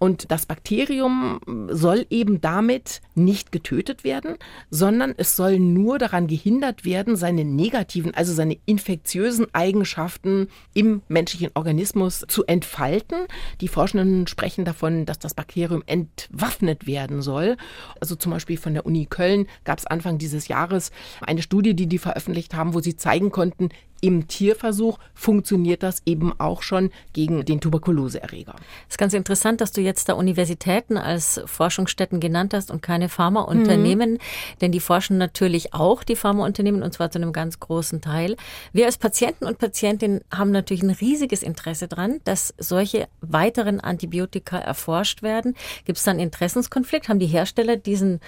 Und 0.00 0.30
das 0.30 0.46
Bakterium 0.46 1.40
soll 1.68 2.06
eben 2.08 2.40
damit 2.40 3.02
nicht 3.14 3.52
getötet 3.52 4.02
werden, 4.02 4.36
sondern 4.70 5.12
es 5.18 5.36
soll 5.36 5.58
nur 5.58 5.98
daran 5.98 6.26
gehindert 6.26 6.86
werden, 6.86 7.16
seine 7.16 7.44
negativen, 7.44 8.14
also 8.14 8.32
seine 8.32 8.56
infektiösen 8.64 9.48
Eigenschaften 9.52 10.48
im 10.72 11.02
menschlichen 11.08 11.50
Organismus 11.54 12.24
zu 12.26 12.46
entfalten. 12.46 13.26
Die 13.60 13.68
Forschenden 13.68 14.26
sprechen 14.26 14.64
davon, 14.64 15.04
dass 15.04 15.18
das 15.18 15.34
Bakterium 15.34 15.82
entwaffnet 15.84 16.86
werden 16.86 17.20
soll. 17.20 17.58
Also 18.00 18.14
zum 18.14 18.32
Beispiel 18.32 18.56
von 18.56 18.72
der 18.72 18.86
Uni 18.86 19.04
Köln 19.04 19.48
gab 19.64 19.80
es 19.80 19.86
Anfang 19.86 20.16
dieses 20.16 20.48
Jahres 20.48 20.92
eine 21.20 21.42
Studie, 21.42 21.74
die 21.74 21.88
die 21.88 21.98
veröffentlicht 21.98 22.54
haben, 22.54 22.72
wo 22.72 22.80
sie 22.80 22.96
zeigen 22.96 23.30
konnten, 23.30 23.68
im 24.00 24.28
Tierversuch 24.28 24.98
funktioniert 25.14 25.82
das 25.82 26.02
eben 26.06 26.38
auch 26.38 26.62
schon 26.62 26.90
gegen 27.12 27.44
den 27.44 27.60
Tuberkuloseerreger. 27.60 28.54
Es 28.88 28.94
ist 28.94 28.98
ganz 28.98 29.14
interessant, 29.14 29.60
dass 29.60 29.72
du 29.72 29.80
jetzt 29.80 30.08
da 30.08 30.14
Universitäten 30.14 30.96
als 30.96 31.40
Forschungsstätten 31.44 32.20
genannt 32.20 32.54
hast 32.54 32.70
und 32.70 32.82
keine 32.82 33.08
Pharmaunternehmen, 33.08 34.12
mhm. 34.14 34.18
denn 34.60 34.72
die 34.72 34.80
forschen 34.80 35.18
natürlich 35.18 35.74
auch, 35.74 36.02
die 36.02 36.16
Pharmaunternehmen, 36.16 36.82
und 36.82 36.92
zwar 36.94 37.10
zu 37.10 37.18
einem 37.18 37.32
ganz 37.32 37.60
großen 37.60 38.00
Teil. 38.00 38.36
Wir 38.72 38.86
als 38.86 38.96
Patienten 38.96 39.44
und 39.44 39.58
Patientinnen 39.58 40.22
haben 40.32 40.50
natürlich 40.50 40.82
ein 40.82 40.90
riesiges 40.90 41.42
Interesse 41.42 41.88
daran, 41.88 42.20
dass 42.24 42.54
solche 42.58 43.08
weiteren 43.20 43.80
Antibiotika 43.80 44.58
erforscht 44.58 45.22
werden. 45.22 45.54
Gibt 45.84 45.98
es 45.98 46.04
dann 46.04 46.18
Interessenskonflikt? 46.18 47.08
Haben 47.08 47.18
die 47.18 47.26
Hersteller 47.26 47.76
diesen 47.76 48.20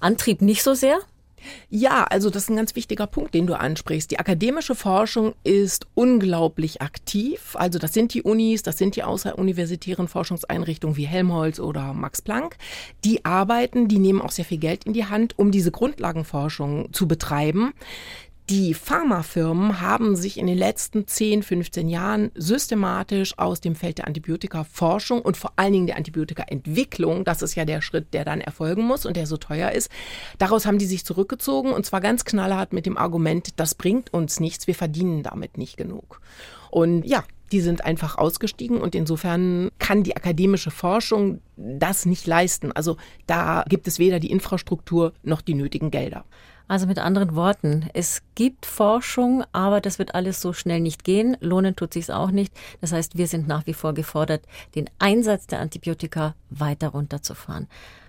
Antrieb 0.00 0.42
nicht 0.42 0.62
so 0.62 0.74
sehr? 0.74 0.98
Ja, 1.68 2.04
also 2.04 2.30
das 2.30 2.44
ist 2.44 2.50
ein 2.50 2.56
ganz 2.56 2.76
wichtiger 2.76 3.06
Punkt, 3.06 3.34
den 3.34 3.46
du 3.46 3.54
ansprichst. 3.54 4.10
Die 4.10 4.18
akademische 4.18 4.74
Forschung 4.74 5.34
ist 5.44 5.86
unglaublich 5.94 6.82
aktiv. 6.82 7.54
Also 7.54 7.78
das 7.78 7.92
sind 7.92 8.14
die 8.14 8.22
Unis, 8.22 8.62
das 8.62 8.78
sind 8.78 8.96
die 8.96 9.02
außeruniversitären 9.02 10.08
Forschungseinrichtungen 10.08 10.96
wie 10.96 11.06
Helmholtz 11.06 11.60
oder 11.60 11.92
Max 11.92 12.22
Planck. 12.22 12.56
Die 13.04 13.24
arbeiten, 13.24 13.88
die 13.88 13.98
nehmen 13.98 14.20
auch 14.20 14.32
sehr 14.32 14.44
viel 14.44 14.58
Geld 14.58 14.84
in 14.84 14.92
die 14.92 15.06
Hand, 15.06 15.38
um 15.38 15.50
diese 15.50 15.70
Grundlagenforschung 15.70 16.92
zu 16.92 17.08
betreiben. 17.08 17.72
Die 18.50 18.74
Pharmafirmen 18.74 19.80
haben 19.80 20.16
sich 20.16 20.36
in 20.36 20.46
den 20.46 20.58
letzten 20.58 21.06
10, 21.06 21.42
15 21.42 21.88
Jahren 21.88 22.30
systematisch 22.34 23.38
aus 23.38 23.62
dem 23.62 23.74
Feld 23.74 23.96
der 23.96 24.06
Antibiotikaforschung 24.06 25.22
und 25.22 25.38
vor 25.38 25.54
allen 25.56 25.72
Dingen 25.72 25.86
der 25.86 25.96
Antibiotikaentwicklung, 25.96 27.24
das 27.24 27.40
ist 27.40 27.54
ja 27.54 27.64
der 27.64 27.80
Schritt, 27.80 28.12
der 28.12 28.26
dann 28.26 28.42
erfolgen 28.42 28.84
muss 28.84 29.06
und 29.06 29.16
der 29.16 29.26
so 29.26 29.38
teuer 29.38 29.70
ist, 29.70 29.90
daraus 30.36 30.66
haben 30.66 30.76
die 30.76 30.84
sich 30.84 31.06
zurückgezogen 31.06 31.72
und 31.72 31.86
zwar 31.86 32.02
ganz 32.02 32.26
knallhart 32.26 32.74
mit 32.74 32.84
dem 32.84 32.98
Argument, 32.98 33.58
das 33.58 33.74
bringt 33.74 34.12
uns 34.12 34.40
nichts, 34.40 34.66
wir 34.66 34.74
verdienen 34.74 35.22
damit 35.22 35.56
nicht 35.56 35.78
genug. 35.78 36.20
Und 36.70 37.04
ja, 37.04 37.24
die 37.50 37.62
sind 37.62 37.86
einfach 37.86 38.18
ausgestiegen 38.18 38.76
und 38.76 38.94
insofern 38.94 39.70
kann 39.78 40.02
die 40.02 40.16
akademische 40.16 40.70
Forschung 40.70 41.40
das 41.56 42.04
nicht 42.04 42.26
leisten. 42.26 42.72
Also 42.72 42.98
da 43.26 43.64
gibt 43.70 43.88
es 43.88 43.98
weder 43.98 44.20
die 44.20 44.30
Infrastruktur 44.30 45.14
noch 45.22 45.40
die 45.40 45.54
nötigen 45.54 45.90
Gelder. 45.90 46.26
Also 46.66 46.86
mit 46.86 46.98
anderen 46.98 47.34
Worten, 47.34 47.88
es 47.92 48.22
gibt 48.34 48.64
Forschung, 48.64 49.44
aber 49.52 49.80
das 49.80 49.98
wird 49.98 50.14
alles 50.14 50.40
so 50.40 50.52
schnell 50.52 50.80
nicht 50.80 51.04
gehen. 51.04 51.36
Lohnen 51.40 51.76
tut 51.76 51.92
sich 51.92 52.10
auch 52.10 52.30
nicht. 52.30 52.54
Das 52.80 52.92
heißt, 52.92 53.18
wir 53.18 53.28
sind 53.28 53.46
nach 53.46 53.66
wie 53.66 53.74
vor 53.74 53.92
gefordert, 53.92 54.46
den 54.74 54.88
Einsatz 54.98 55.46
der 55.46 55.60
Antibiotika 55.60 56.34
weiter 56.48 56.88
runterzufahren. 56.88 57.68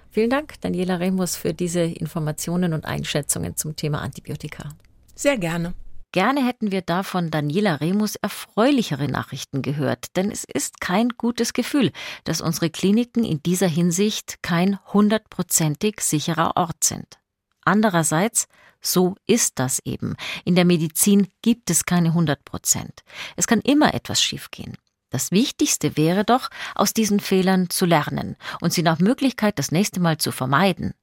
Vielen 0.09 0.29
Dank, 0.29 0.53
Daniela 0.61 0.99
Remus, 0.99 1.35
für 1.35 1.53
diese 1.53 1.81
Informationen 1.81 2.73
und 2.73 2.85
Einschätzungen 2.85 3.57
zum 3.57 3.75
Thema 3.75 4.01
Antibiotika. 4.01 4.69
Sehr 5.13 5.37
gerne. 5.37 5.73
Gerne 6.13 6.47
hätten 6.47 6.71
wir 6.71 6.81
davon 6.81 7.29
Daniela 7.29 7.81
Remus 7.81 8.15
erfreulichere 8.15 9.09
Nachrichten 9.09 9.61
gehört, 9.61 10.15
denn 10.15 10.31
es 10.31 10.45
ist 10.45 10.79
kein 10.79 11.09
gutes 11.09 11.51
Gefühl, 11.51 11.91
dass 12.23 12.39
unsere 12.39 12.69
Kliniken 12.69 13.25
in 13.25 13.43
dieser 13.43 13.67
Hinsicht 13.67 14.41
kein 14.41 14.79
hundertprozentig 14.93 15.99
sicherer 15.99 16.55
Ort 16.55 16.85
sind. 16.85 17.19
Andererseits, 17.65 18.47
so 18.79 19.15
ist 19.25 19.59
das 19.59 19.79
eben. 19.83 20.15
In 20.45 20.55
der 20.55 20.65
Medizin 20.65 21.27
gibt 21.41 21.69
es 21.69 21.85
keine 21.85 22.09
100 22.09 22.45
Prozent. 22.45 23.03
Es 23.35 23.47
kann 23.47 23.59
immer 23.61 23.93
etwas 23.93 24.21
schiefgehen. 24.21 24.77
Das 25.09 25.31
Wichtigste 25.31 25.97
wäre 25.97 26.23
doch, 26.23 26.49
aus 26.75 26.93
diesen 26.93 27.19
Fehlern 27.19 27.69
zu 27.69 27.85
lernen 27.85 28.35
und 28.61 28.73
sie 28.73 28.83
nach 28.83 28.99
Möglichkeit 28.99 29.57
das 29.59 29.71
nächste 29.71 29.99
Mal 29.99 30.17
zu 30.17 30.31
vermeiden. 30.31 30.93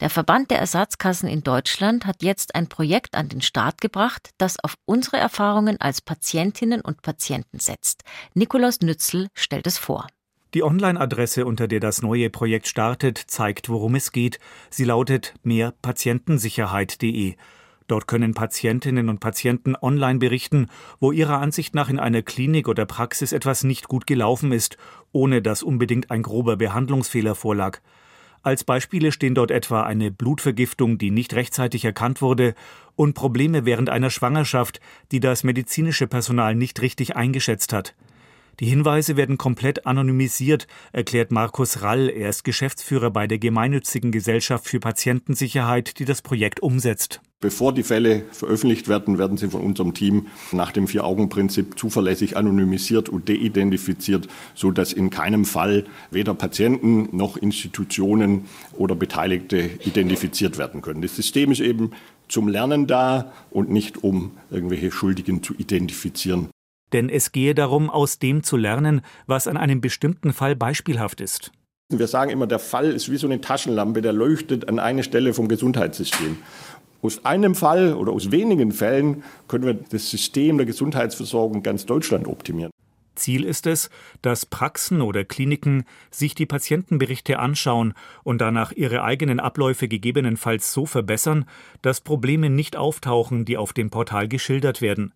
Der 0.00 0.10
Verband 0.10 0.50
der 0.50 0.58
Ersatzkassen 0.58 1.28
in 1.28 1.42
Deutschland 1.42 2.04
hat 2.04 2.22
jetzt 2.22 2.54
ein 2.56 2.68
Projekt 2.68 3.14
an 3.14 3.28
den 3.28 3.42
Start 3.42 3.80
gebracht, 3.80 4.30
das 4.38 4.58
auf 4.58 4.74
unsere 4.86 5.18
Erfahrungen 5.18 5.80
als 5.80 6.00
Patientinnen 6.00 6.80
und 6.80 7.02
Patienten 7.02 7.60
setzt. 7.60 8.02
Nikolaus 8.34 8.80
Nützel 8.80 9.28
stellt 9.34 9.66
es 9.66 9.78
vor. 9.78 10.08
Die 10.54 10.62
Online-Adresse, 10.62 11.46
unter 11.46 11.66
der 11.66 11.80
das 11.80 12.00
neue 12.00 12.30
Projekt 12.30 12.68
startet, 12.68 13.18
zeigt, 13.18 13.68
worum 13.68 13.96
es 13.96 14.12
geht. 14.12 14.38
Sie 14.70 14.84
lautet 14.84 15.34
mehrpatientensicherheit.de. 15.42 17.34
Dort 17.88 18.06
können 18.06 18.34
Patientinnen 18.34 19.08
und 19.08 19.18
Patienten 19.18 19.74
online 19.74 20.20
berichten, 20.20 20.68
wo 21.00 21.10
ihrer 21.10 21.40
Ansicht 21.40 21.74
nach 21.74 21.88
in 21.88 21.98
einer 21.98 22.22
Klinik 22.22 22.68
oder 22.68 22.86
Praxis 22.86 23.32
etwas 23.32 23.64
nicht 23.64 23.88
gut 23.88 24.06
gelaufen 24.06 24.52
ist, 24.52 24.78
ohne 25.10 25.42
dass 25.42 25.64
unbedingt 25.64 26.12
ein 26.12 26.22
grober 26.22 26.56
Behandlungsfehler 26.56 27.34
vorlag. 27.34 27.80
Als 28.44 28.62
Beispiele 28.62 29.10
stehen 29.10 29.34
dort 29.34 29.50
etwa 29.50 29.82
eine 29.82 30.12
Blutvergiftung, 30.12 30.98
die 30.98 31.10
nicht 31.10 31.34
rechtzeitig 31.34 31.84
erkannt 31.84 32.22
wurde, 32.22 32.54
und 32.94 33.14
Probleme 33.14 33.64
während 33.64 33.90
einer 33.90 34.10
Schwangerschaft, 34.10 34.80
die 35.10 35.18
das 35.18 35.42
medizinische 35.42 36.06
Personal 36.06 36.54
nicht 36.54 36.80
richtig 36.80 37.16
eingeschätzt 37.16 37.72
hat. 37.72 37.96
Die 38.60 38.66
Hinweise 38.66 39.16
werden 39.16 39.36
komplett 39.36 39.84
anonymisiert, 39.86 40.68
erklärt 40.92 41.32
Markus 41.32 41.82
Rall. 41.82 42.08
Er 42.08 42.28
ist 42.28 42.44
Geschäftsführer 42.44 43.10
bei 43.10 43.26
der 43.26 43.38
gemeinnützigen 43.38 44.12
Gesellschaft 44.12 44.66
für 44.66 44.78
Patientensicherheit, 44.78 45.98
die 45.98 46.04
das 46.04 46.22
Projekt 46.22 46.60
umsetzt. 46.60 47.20
Bevor 47.40 47.74
die 47.74 47.82
Fälle 47.82 48.22
veröffentlicht 48.30 48.88
werden, 48.88 49.18
werden 49.18 49.36
sie 49.36 49.48
von 49.48 49.60
unserem 49.60 49.92
Team 49.92 50.28
nach 50.52 50.72
dem 50.72 50.86
Vier-Augen-Prinzip 50.86 51.78
zuverlässig 51.78 52.36
anonymisiert 52.36 53.10
und 53.10 53.28
deidentifiziert, 53.28 54.28
sodass 54.54 54.92
in 54.94 55.10
keinem 55.10 55.44
Fall 55.44 55.84
weder 56.10 56.32
Patienten 56.32 57.14
noch 57.14 57.36
Institutionen 57.36 58.46
oder 58.78 58.94
Beteiligte 58.94 59.68
identifiziert 59.84 60.56
werden 60.56 60.80
können. 60.80 61.02
Das 61.02 61.16
System 61.16 61.52
ist 61.52 61.60
eben 61.60 61.90
zum 62.28 62.48
Lernen 62.48 62.86
da 62.86 63.32
und 63.50 63.68
nicht 63.68 64.02
um 64.02 64.30
irgendwelche 64.50 64.90
Schuldigen 64.90 65.42
zu 65.42 65.54
identifizieren 65.54 66.48
denn 66.94 67.10
es 67.10 67.32
gehe 67.32 67.54
darum, 67.54 67.90
aus 67.90 68.18
dem 68.18 68.42
zu 68.42 68.56
lernen, 68.56 69.02
was 69.26 69.46
an 69.46 69.58
einem 69.58 69.82
bestimmten 69.82 70.32
Fall 70.32 70.56
beispielhaft 70.56 71.20
ist. 71.20 71.52
Wir 71.90 72.06
sagen 72.06 72.30
immer, 72.30 72.46
der 72.46 72.60
Fall 72.60 72.92
ist 72.92 73.10
wie 73.10 73.18
so 73.18 73.26
eine 73.26 73.42
Taschenlampe, 73.42 74.00
der 74.00 74.14
leuchtet 74.14 74.68
an 74.68 74.78
eine 74.78 75.02
Stelle 75.02 75.34
vom 75.34 75.48
Gesundheitssystem. 75.48 76.38
Aus 77.02 77.26
einem 77.26 77.54
Fall 77.54 77.92
oder 77.92 78.12
aus 78.12 78.30
wenigen 78.30 78.72
Fällen 78.72 79.22
können 79.48 79.66
wir 79.66 79.74
das 79.74 80.08
System 80.08 80.56
der 80.56 80.66
Gesundheitsversorgung 80.66 81.62
ganz 81.62 81.84
Deutschland 81.84 82.26
optimieren. 82.26 82.70
Ziel 83.14 83.44
ist 83.44 83.66
es, 83.66 83.90
dass 84.22 84.46
Praxen 84.46 85.02
oder 85.02 85.24
Kliniken 85.24 85.84
sich 86.10 86.34
die 86.34 86.46
Patientenberichte 86.46 87.38
anschauen 87.38 87.94
und 88.22 88.40
danach 88.40 88.72
ihre 88.72 89.04
eigenen 89.04 89.38
Abläufe 89.38 89.86
gegebenenfalls 89.86 90.72
so 90.72 90.86
verbessern, 90.86 91.44
dass 91.82 92.00
Probleme 92.00 92.50
nicht 92.50 92.76
auftauchen, 92.76 93.44
die 93.44 93.56
auf 93.56 93.72
dem 93.72 93.90
Portal 93.90 94.26
geschildert 94.26 94.80
werden. 94.80 95.12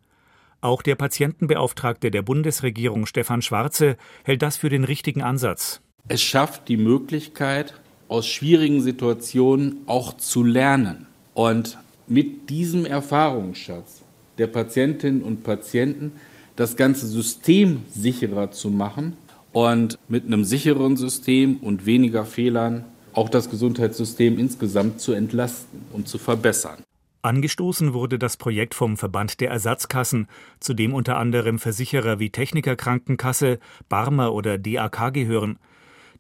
Auch 0.61 0.83
der 0.83 0.97
Patientenbeauftragte 0.97 2.11
der 2.11 2.23
Bundesregierung 2.23 3.07
Stefan 3.07 3.43
Schwarze 3.43 3.97
hält 4.25 4.43
das 4.43 4.57
für 4.57 4.69
den 4.69 4.83
richtigen 4.83 5.23
Ansatz. 5.23 5.81
Es 6.09 6.21
schafft 6.21 6.69
die 6.69 6.77
Möglichkeit, 6.77 7.75
aus 8.09 8.27
schwierigen 8.27 8.81
Situationen 8.81 9.83
auch 9.87 10.17
zu 10.17 10.43
lernen. 10.43 11.07
Und 11.35 11.79
mit 12.09 12.51
diesem 12.51 12.87
Erfahrungsschatz 12.87 14.03
der 14.39 14.49
Patientinnen 14.49 15.23
und 15.23 15.45
Patienten 15.45 16.13
das 16.57 16.77
ganze 16.77 17.07
System 17.07 17.83
sicherer 17.91 18.51
zu 18.51 18.71
machen 18.71 19.17
und 19.53 19.97
mit 20.09 20.25
einem 20.25 20.45
sicheren 20.45 20.97
System 20.97 21.59
und 21.59 21.87
weniger 21.87 22.25
Fehlern 22.25 22.85
auch 23.13 23.29
das 23.29 23.49
Gesundheitssystem 23.49 24.39
insgesamt 24.39 25.01
zu 25.01 25.13
entlasten 25.13 25.83
und 25.93 26.09
zu 26.09 26.19
verbessern. 26.19 26.83
Angestoßen 27.29 27.93
wurde 27.93 28.19
das 28.19 28.39
Projekt 28.39 28.75
vom 28.75 28.97
Verband 28.97 29.41
der 29.41 29.51
Ersatzkassen, 29.51 30.29
zu 30.61 30.73
dem 30.73 30.95
unter 30.95 31.19
anderem 31.19 31.59
Versicherer 31.59 32.19
wie 32.19 32.31
Techniker 32.31 32.75
Krankenkasse, 32.75 33.59
Barmer 33.91 34.33
oder 34.33 34.57
DAK 34.57 35.13
gehören. 35.13 35.59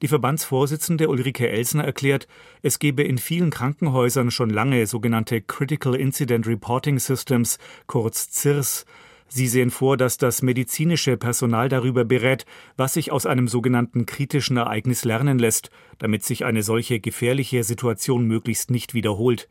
Die 0.02 0.08
Verbandsvorsitzende 0.08 1.08
Ulrike 1.08 1.48
Elsner 1.48 1.84
erklärt, 1.84 2.28
es 2.60 2.78
gebe 2.78 3.04
in 3.04 3.16
vielen 3.16 3.48
Krankenhäusern 3.48 4.30
schon 4.30 4.50
lange 4.50 4.86
sogenannte 4.86 5.40
Critical 5.40 5.94
Incident 5.94 6.46
Reporting 6.46 6.98
Systems, 6.98 7.56
kurz 7.86 8.30
CIRS. 8.30 8.84
Sie 9.28 9.46
sehen 9.46 9.70
vor, 9.70 9.96
dass 9.96 10.18
das 10.18 10.42
medizinische 10.42 11.16
Personal 11.16 11.70
darüber 11.70 12.04
berät, 12.04 12.44
was 12.76 12.92
sich 12.92 13.12
aus 13.12 13.24
einem 13.24 13.48
sogenannten 13.48 14.04
kritischen 14.04 14.58
Ereignis 14.58 15.06
lernen 15.06 15.38
lässt, 15.38 15.70
damit 16.00 16.22
sich 16.22 16.44
eine 16.44 16.62
solche 16.62 17.00
gefährliche 17.00 17.64
Situation 17.64 18.26
möglichst 18.26 18.70
nicht 18.70 18.92
wiederholt. 18.92 19.48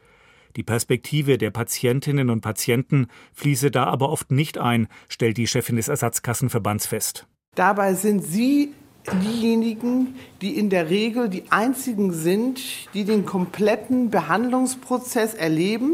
Die 0.56 0.64
Perspektive 0.64 1.38
der 1.38 1.52
Patientinnen 1.52 2.30
und 2.30 2.42
Patienten 2.42 3.08
fließe 3.34 3.72
da 3.72 3.86
aber 3.86 4.10
oft 4.10 4.32
nicht 4.32 4.58
ein, 4.58 4.88
stellt 5.10 5.38
die 5.38 5.48
Chefin 5.48 5.76
des 5.76 5.88
Ersatzkassenverbands 5.88 6.88
fest. 6.88 7.28
Dabei 7.56 7.94
sind 7.94 8.24
Sie 8.24 8.74
diejenigen, 9.14 10.16
die 10.42 10.58
in 10.58 10.70
der 10.70 10.90
Regel 10.90 11.30
die 11.30 11.44
einzigen 11.50 12.14
sind, 12.14 12.60
die 12.94 13.06
den 13.06 13.26
kompletten 13.26 14.10
Behandlungsprozess 14.10 15.34
erleben. 15.34 15.94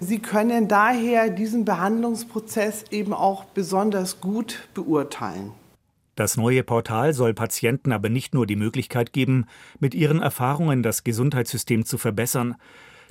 Sie 0.00 0.18
können 0.18 0.66
daher 0.66 1.28
diesen 1.28 1.64
Behandlungsprozess 1.64 2.86
eben 2.90 3.12
auch 3.12 3.44
besonders 3.44 4.20
gut 4.20 4.68
beurteilen. 4.72 5.52
Das 6.16 6.36
neue 6.36 6.62
Portal 6.62 7.14
soll 7.14 7.34
Patienten 7.34 7.92
aber 7.92 8.08
nicht 8.08 8.34
nur 8.34 8.46
die 8.46 8.56
Möglichkeit 8.56 9.12
geben, 9.12 9.46
mit 9.78 9.94
ihren 9.94 10.20
Erfahrungen 10.20 10.82
das 10.82 11.04
Gesundheitssystem 11.04 11.84
zu 11.84 11.98
verbessern. 11.98 12.56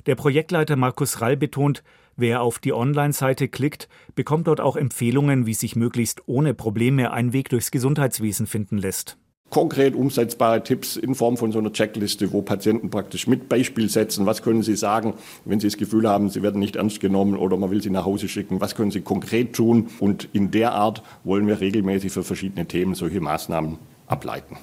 Der 0.06 0.14
Projektleiter 0.14 0.76
Markus 0.76 1.20
Rall 1.20 1.36
betont, 1.36 1.82
wer 2.16 2.42
auf 2.42 2.58
die 2.58 2.72
Online-Seite 2.72 3.48
klickt, 3.48 3.88
bekommt 4.14 4.46
dort 4.46 4.60
auch 4.60 4.76
Empfehlungen, 4.76 5.46
wie 5.46 5.54
sich 5.54 5.76
möglichst 5.76 6.22
ohne 6.26 6.54
Probleme 6.54 7.12
ein 7.12 7.32
Weg 7.32 7.50
durchs 7.50 7.70
Gesundheitswesen 7.70 8.46
finden 8.46 8.78
lässt. 8.78 9.18
Konkret 9.50 9.96
umsetzbare 9.96 10.62
Tipps 10.62 10.96
in 10.96 11.16
Form 11.16 11.36
von 11.36 11.50
so 11.50 11.58
einer 11.58 11.72
Checkliste, 11.72 12.32
wo 12.32 12.40
Patienten 12.40 12.88
praktisch 12.88 13.26
mit 13.26 13.48
Beispiel 13.48 13.90
setzen, 13.90 14.24
was 14.24 14.42
können 14.42 14.62
sie 14.62 14.76
sagen, 14.76 15.14
wenn 15.44 15.58
sie 15.58 15.66
das 15.66 15.76
Gefühl 15.76 16.08
haben, 16.08 16.30
sie 16.30 16.42
werden 16.42 16.60
nicht 16.60 16.76
ernst 16.76 17.00
genommen 17.00 17.36
oder 17.36 17.56
man 17.56 17.72
will 17.72 17.82
sie 17.82 17.90
nach 17.90 18.04
Hause 18.04 18.28
schicken, 18.28 18.60
was 18.60 18.76
können 18.76 18.92
sie 18.92 19.00
konkret 19.00 19.52
tun? 19.54 19.88
Und 19.98 20.28
in 20.32 20.52
der 20.52 20.72
Art 20.72 21.02
wollen 21.24 21.48
wir 21.48 21.60
regelmäßig 21.60 22.12
für 22.12 22.22
verschiedene 22.22 22.66
Themen 22.66 22.94
solche 22.94 23.20
Maßnahmen 23.20 23.78
ableiten. 24.06 24.56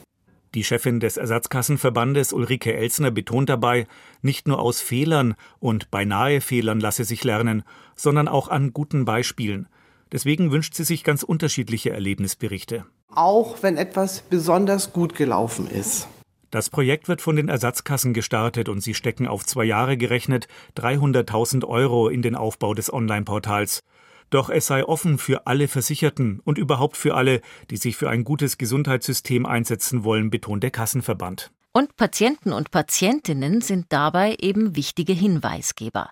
Die 0.54 0.64
Chefin 0.64 1.00
des 1.00 1.18
Ersatzkassenverbandes 1.18 2.32
Ulrike 2.32 2.74
Elsner 2.74 3.12
betont 3.12 3.50
dabei, 3.50 3.86
nicht 4.22 4.48
nur 4.48 4.60
aus 4.60 4.82
Fehlern 4.82 5.36
und 5.60 5.92
beinahe 5.92 6.42
Fehlern 6.42 6.80
lasse 6.80 7.04
sich 7.04 7.24
lernen, 7.24 7.64
sondern 7.96 8.28
auch 8.28 8.48
an 8.48 8.72
guten 8.72 9.06
Beispielen. 9.06 9.68
Deswegen 10.12 10.52
wünscht 10.52 10.74
sie 10.74 10.86
sich 10.86 11.04
ganz 11.04 11.24
unterschiedliche 11.24 11.90
Erlebnisberichte. 11.92 12.86
Auch 13.14 13.62
wenn 13.62 13.78
etwas 13.78 14.22
besonders 14.22 14.94
gut 14.94 15.16
gelaufen 15.16 15.70
ist. 15.70 16.08
Das 16.50 16.70
Projekt 16.70 17.10
wird 17.10 17.22
von 17.22 17.36
den 17.36 17.50
Ersatzkassen 17.50 18.14
gestartet 18.14 18.70
und 18.70 18.80
sie 18.80 18.94
stecken 18.94 19.28
auf 19.28 19.46
zwei 19.46 19.66
Jahre 19.66 19.98
gerechnet 19.98 20.48
300.000 20.78 21.66
Euro 21.66 22.08
in 22.08 22.22
den 22.22 22.36
Aufbau 22.36 22.74
des 22.74 22.92
Online-Portals. 22.92 23.82
Doch 24.30 24.50
es 24.50 24.68
sei 24.68 24.84
offen 24.84 25.18
für 25.18 25.48
alle 25.48 25.68
Versicherten 25.68 26.42
und 26.44 26.58
überhaupt 26.58 26.98
für 26.98 27.16
alle, 27.16 27.42
die 27.70 27.78
sich 27.78 27.96
für 27.96 28.10
ein 28.10 28.24
gutes 28.24 28.58
Gesundheitssystem 28.58 29.46
einsetzen 29.46 30.04
wollen, 30.04 30.30
betont 30.30 30.64
der 30.64 30.72
Kassenverband. 30.72 31.52
Und 31.78 31.96
Patienten 31.96 32.54
und 32.54 32.72
Patientinnen 32.72 33.62
sind 33.62 33.86
dabei 33.90 34.36
eben 34.40 34.76
wichtige 34.76 35.14
Hinweisgeber. 35.14 36.10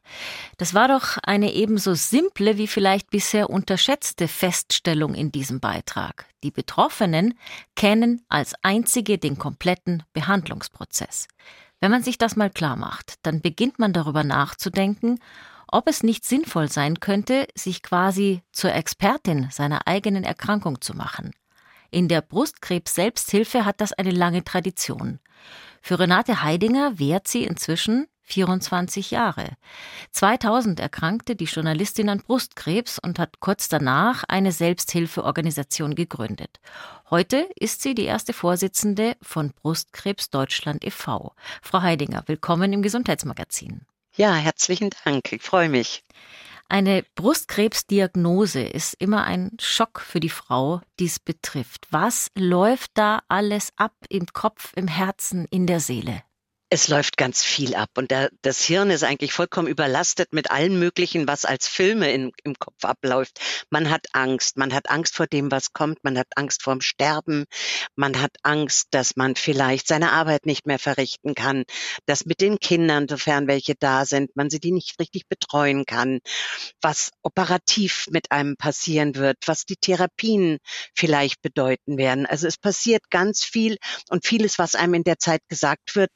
Das 0.58 0.76
war 0.76 0.88
doch 0.88 1.18
eine 1.24 1.54
ebenso 1.54 1.96
simple 1.96 2.60
wie 2.60 2.68
vielleicht 2.68 3.10
bisher 3.10 3.50
unterschätzte 3.50 4.28
Feststellung 4.28 5.16
in 5.16 5.32
diesem 5.32 5.60
Beitrag. 5.60 6.28
Die 6.44 6.52
Betroffenen 6.52 7.34
kennen 7.76 8.22
als 8.30 8.54
einzige 8.62 9.18
den 9.18 9.40
kompletten 9.40 10.04
Behandlungsprozess. 10.14 11.28
Wenn 11.80 11.90
man 11.90 12.04
sich 12.04 12.20
das 12.20 12.36
mal 12.36 12.52
klar 12.52 12.76
macht, 12.76 13.16
dann 13.24 13.42
beginnt 13.42 13.80
man 13.80 13.92
darüber 13.92 14.24
nachzudenken, 14.24 15.20
ob 15.72 15.88
es 15.88 16.04
nicht 16.04 16.26
sinnvoll 16.26 16.72
sein 16.72 17.00
könnte, 17.00 17.48
sich 17.56 17.82
quasi 17.84 18.42
zur 18.52 18.74
Expertin 18.74 19.50
seiner 19.52 19.88
eigenen 19.88 20.24
Erkrankung 20.24 20.82
zu 20.82 20.94
machen. 20.94 21.32
In 21.92 22.08
der 22.08 22.22
Brustkrebs-Selbsthilfe 22.22 23.66
hat 23.66 23.80
das 23.82 23.94
eine 23.94 24.12
lange 24.12 24.44
Tradition. 24.44 25.20
Für 25.82 26.00
Renate 26.00 26.42
Heidinger 26.42 27.00
währt 27.00 27.28
sie 27.28 27.44
inzwischen 27.44 28.08
24 28.26 29.12
Jahre. 29.12 29.52
2000 30.12 30.80
erkrankte 30.80 31.36
die 31.36 31.46
Journalistin 31.46 32.10
an 32.10 32.20
Brustkrebs 32.20 33.00
und 33.00 33.20
hat 33.20 33.40
kurz 33.40 33.70
danach 33.70 34.24
eine 34.28 34.52
Selbsthilfeorganisation 34.52 35.96
gegründet. 35.96 36.60
Heute 37.10 37.48
ist 37.56 37.82
sie 37.82 37.94
die 37.94 38.06
erste 38.06 38.34
Vorsitzende 38.34 39.16
von 39.22 39.52
Brustkrebs 39.52 40.32
Deutschland 40.32 40.84
e.V. 40.84 41.34
Frau 41.62 41.82
Heidinger, 41.82 42.24
willkommen 42.26 42.74
im 42.74 42.82
Gesundheitsmagazin. 42.82 43.86
Ja, 44.18 44.34
herzlichen 44.34 44.92
Dank. 45.04 45.34
Ich 45.34 45.42
freue 45.42 45.68
mich. 45.68 46.06
Eine 46.70 47.04
Brustkrebsdiagnose 47.16 48.62
ist 48.62 48.94
immer 48.94 49.26
ein 49.26 49.58
Schock 49.60 50.00
für 50.00 50.22
die 50.22 50.30
Frau, 50.30 50.80
die 51.00 51.06
es 51.06 51.20
betrifft. 51.20 51.88
Was 51.92 52.32
läuft 52.34 52.92
da 52.94 53.24
alles 53.28 53.74
ab 53.76 53.94
im 54.08 54.26
Kopf, 54.28 54.72
im 54.78 54.88
Herzen, 54.88 55.46
in 55.50 55.68
der 55.68 55.82
Seele? 55.82 56.24
Es 56.72 56.88
läuft 56.88 57.18
ganz 57.18 57.44
viel 57.44 57.76
ab. 57.76 57.92
Und 57.96 58.10
der, 58.10 58.32
das 58.42 58.64
Hirn 58.64 58.90
ist 58.90 59.04
eigentlich 59.04 59.34
vollkommen 59.34 59.68
überlastet 59.68 60.34
mit 60.34 60.50
allem 60.50 60.80
Möglichen, 60.80 61.28
was 61.28 61.46
als 61.46 61.68
Filme 61.68 62.12
in, 62.12 62.32
im 62.44 62.56
Kopf 62.58 62.84
abläuft. 62.84 63.40
Man 63.70 63.92
hat 63.92 64.08
Angst, 64.14 64.58
man 64.58 64.74
hat 64.74 64.90
Angst 64.90 65.16
vor 65.16 65.28
dem, 65.28 65.52
was 65.52 65.74
kommt, 65.74 66.04
man 66.04 66.18
hat 66.18 66.28
Angst 66.36 66.64
vorm 66.64 66.82
Sterben, 66.82 67.46
man 67.96 68.20
hat 68.20 68.32
Angst, 68.42 68.88
dass 68.92 69.16
man 69.16 69.36
vielleicht 69.36 69.88
seine 69.88 70.12
Arbeit 70.12 70.48
nicht 70.48 70.66
mehr 70.66 70.80
verrichten 70.80 71.36
kann, 71.36 71.66
dass 72.08 72.26
mit 72.26 72.42
den 72.42 72.58
Kindern, 72.58 73.08
sofern 73.08 73.48
welche 73.48 73.76
da 73.76 74.06
sind, 74.06 74.36
man 74.36 74.50
sie 74.50 74.60
die 74.60 74.72
nicht 74.72 75.00
richtig 75.00 75.28
betreuen 75.30 75.86
kann, 75.86 76.20
was 76.82 77.12
operativ 77.22 78.08
mit 78.10 78.32
einem 78.32 78.58
passieren 78.58 79.16
wird, 79.16 79.38
was 79.46 79.66
die 79.66 79.78
Therapien 79.78 80.58
vielleicht 80.96 81.44
bedeuten 81.44 82.00
werden. 82.00 82.26
Also 82.26 82.48
es 82.48 82.58
passiert 82.58 83.12
ganz 83.12 83.44
viel 83.44 83.78
und 84.10 84.26
vieles, 84.26 84.58
was 84.58 84.74
einem 84.74 84.96
in 84.96 85.04
der 85.04 85.20
Zeit 85.20 85.42
gesagt 85.48 85.96
wird, 85.96 86.10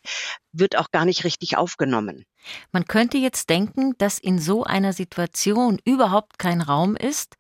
wird 0.52 0.78
auch 0.78 0.92
gar 0.92 1.06
nicht 1.06 1.24
richtig 1.24 1.58
aufgenommen. 1.58 2.26
Man 2.72 2.86
könnte 2.86 3.18
jetzt 3.18 3.50
denken, 3.50 3.94
dass 3.98 4.20
in 4.20 4.40
so 4.40 4.64
einer 4.64 4.94
Situation 4.94 5.80
überhaupt 5.86 6.40
kein 6.40 6.62
Raum 6.62 6.96
ist, 6.96 7.36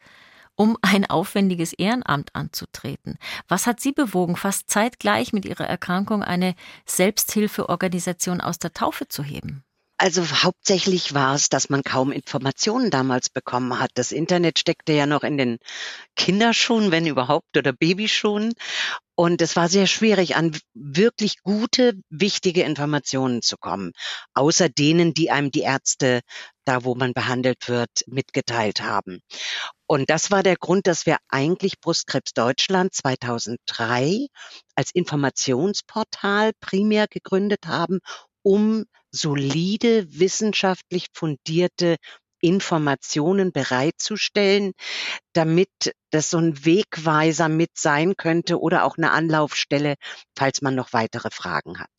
um 0.56 0.78
ein 0.82 1.10
aufwendiges 1.10 1.72
Ehrenamt 1.72 2.36
anzutreten. 2.36 3.18
Was 3.48 3.66
hat 3.66 3.80
Sie 3.80 3.94
bewogen, 3.94 4.36
fast 4.36 4.70
zeitgleich 4.70 5.32
mit 5.32 5.46
Ihrer 5.46 5.66
Erkrankung 5.66 6.22
eine 6.22 6.54
Selbsthilfeorganisation 6.86 8.42
aus 8.42 8.60
der 8.60 8.74
Taufe 8.74 9.08
zu 9.08 9.24
heben? 9.24 9.64
Also 10.02 10.26
hauptsächlich 10.26 11.14
war 11.14 11.36
es, 11.36 11.50
dass 11.50 11.70
man 11.70 11.84
kaum 11.84 12.14
Informationen 12.14 12.90
damals 12.90 13.30
bekommen 13.30 13.80
hat. 13.80 13.92
Das 13.96 14.14
Internet 14.14 14.58
steckte 14.58 14.94
ja 14.94 15.06
noch 15.06 15.24
in 15.24 15.38
den 15.38 15.58
Kinderschuhen, 16.16 16.92
wenn 16.92 17.06
überhaupt, 17.06 17.58
oder 17.58 17.74
Babyschuhen. 17.74 18.54
Und 19.16 19.42
es 19.42 19.58
war 19.58 19.68
sehr 19.68 19.88
schwierig, 19.88 20.38
an 20.38 20.58
wirklich 20.74 21.42
gute, 21.44 21.96
wichtige 22.10 22.64
Informationen 22.64 23.42
zu 23.42 23.58
kommen, 23.58 23.92
außer 24.34 24.70
denen, 24.70 25.14
die 25.14 25.32
einem 25.32 25.52
die 25.52 25.64
Ärzte 25.64 26.22
da, 26.64 26.86
wo 26.86 26.96
man 26.96 27.12
behandelt 27.12 27.68
wird, 27.68 27.90
mitgeteilt 28.08 28.82
haben. 28.82 29.20
Und 29.86 30.10
das 30.10 30.32
war 30.32 30.44
der 30.44 30.56
Grund, 30.56 30.88
dass 30.88 31.08
wir 31.08 31.18
eigentlich 31.28 31.82
Brustkrebs 31.82 32.32
Deutschland 32.32 32.94
2003 32.94 34.28
als 34.76 34.92
Informationsportal 34.94 36.54
primär 36.62 37.08
gegründet 37.10 37.66
haben, 37.68 38.00
um 38.44 38.86
solide, 39.12 40.08
wissenschaftlich 40.20 41.08
fundierte 41.14 41.98
Informationen 42.42 43.52
bereitzustellen, 43.52 44.72
damit 45.34 45.94
das 46.12 46.30
so 46.30 46.38
ein 46.38 46.66
Wegweiser 46.66 47.50
mit 47.50 47.72
sein 47.78 48.16
könnte 48.16 48.60
oder 48.60 48.86
auch 48.86 48.98
eine 48.98 49.12
Anlaufstelle, 49.12 49.96
falls 50.38 50.62
man 50.62 50.76
noch 50.76 50.94
weitere 50.94 51.30
Fragen 51.32 51.80
hat. 51.80 51.90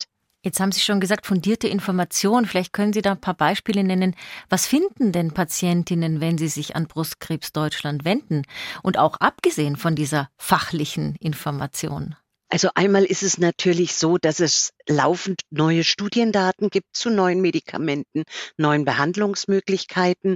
Jetzt 0.43 0.59
haben 0.59 0.71
Sie 0.71 0.79
schon 0.79 0.99
gesagt, 0.99 1.27
fundierte 1.27 1.67
Informationen. 1.67 2.47
Vielleicht 2.47 2.73
können 2.73 2.93
Sie 2.93 3.03
da 3.03 3.11
ein 3.11 3.21
paar 3.21 3.35
Beispiele 3.35 3.83
nennen. 3.83 4.15
Was 4.49 4.65
finden 4.65 5.11
denn 5.11 5.35
Patientinnen, 5.35 6.19
wenn 6.19 6.39
sie 6.39 6.47
sich 6.47 6.75
an 6.75 6.87
Brustkrebs 6.87 7.53
Deutschland 7.53 8.05
wenden? 8.05 8.41
Und 8.81 8.97
auch 8.97 9.17
abgesehen 9.17 9.75
von 9.75 9.95
dieser 9.95 10.29
fachlichen 10.37 11.15
Information. 11.17 12.15
Also 12.53 12.69
einmal 12.75 13.05
ist 13.05 13.23
es 13.23 13.37
natürlich 13.37 13.95
so, 13.95 14.17
dass 14.17 14.41
es 14.41 14.73
laufend 14.85 15.43
neue 15.51 15.85
Studiendaten 15.85 16.69
gibt 16.69 16.97
zu 16.97 17.09
neuen 17.09 17.39
Medikamenten, 17.39 18.23
neuen 18.57 18.83
Behandlungsmöglichkeiten. 18.83 20.35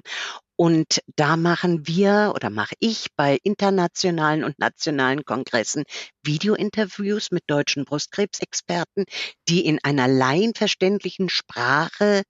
Und 0.56 1.02
da 1.18 1.36
machen 1.36 1.86
wir 1.86 2.32
oder 2.34 2.50
mache 2.50 2.76
ich 2.80 3.08
bei 3.18 3.38
internationalen 3.44 4.46
und 4.46 4.58
nationalen 4.60 5.26
Kongressen 5.26 5.84
Videointerviews 6.24 7.32
mit 7.32 7.44
deutschen 7.48 7.84
Brustkrebsexperten, 7.84 9.04
die 9.50 9.66
in 9.66 9.84
einer 9.84 10.08
laienverständlichen 10.08 11.28
Sprache 11.28 12.24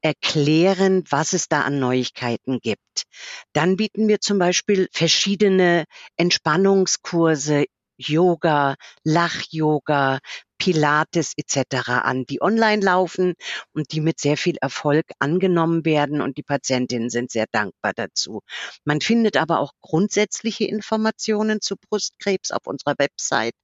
erklären, 0.00 1.04
was 1.10 1.34
es 1.34 1.48
da 1.48 1.60
an 1.60 1.78
Neuigkeiten 1.78 2.60
gibt. 2.60 3.02
Dann 3.52 3.76
bieten 3.76 4.08
wir 4.08 4.20
zum 4.20 4.38
Beispiel 4.38 4.88
verschiedene 4.90 5.84
Entspannungskurse 6.16 7.66
Yoga, 7.98 8.76
Lach-Yoga, 9.06 10.20
Pilates 10.58 11.32
etc. 11.36 11.88
an, 11.88 12.24
die 12.26 12.42
online 12.42 12.84
laufen 12.84 13.34
und 13.72 13.92
die 13.92 14.00
mit 14.00 14.20
sehr 14.20 14.36
viel 14.36 14.56
Erfolg 14.60 15.06
angenommen 15.18 15.84
werden 15.84 16.20
und 16.20 16.36
die 16.36 16.42
Patientinnen 16.42 17.10
sind 17.10 17.30
sehr 17.30 17.46
dankbar 17.50 17.92
dazu. 17.94 18.40
Man 18.84 19.00
findet 19.00 19.36
aber 19.36 19.60
auch 19.60 19.72
grundsätzliche 19.80 20.64
Informationen 20.64 21.60
zu 21.60 21.76
Brustkrebs 21.76 22.50
auf 22.50 22.66
unserer 22.66 22.94
Website 22.98 23.54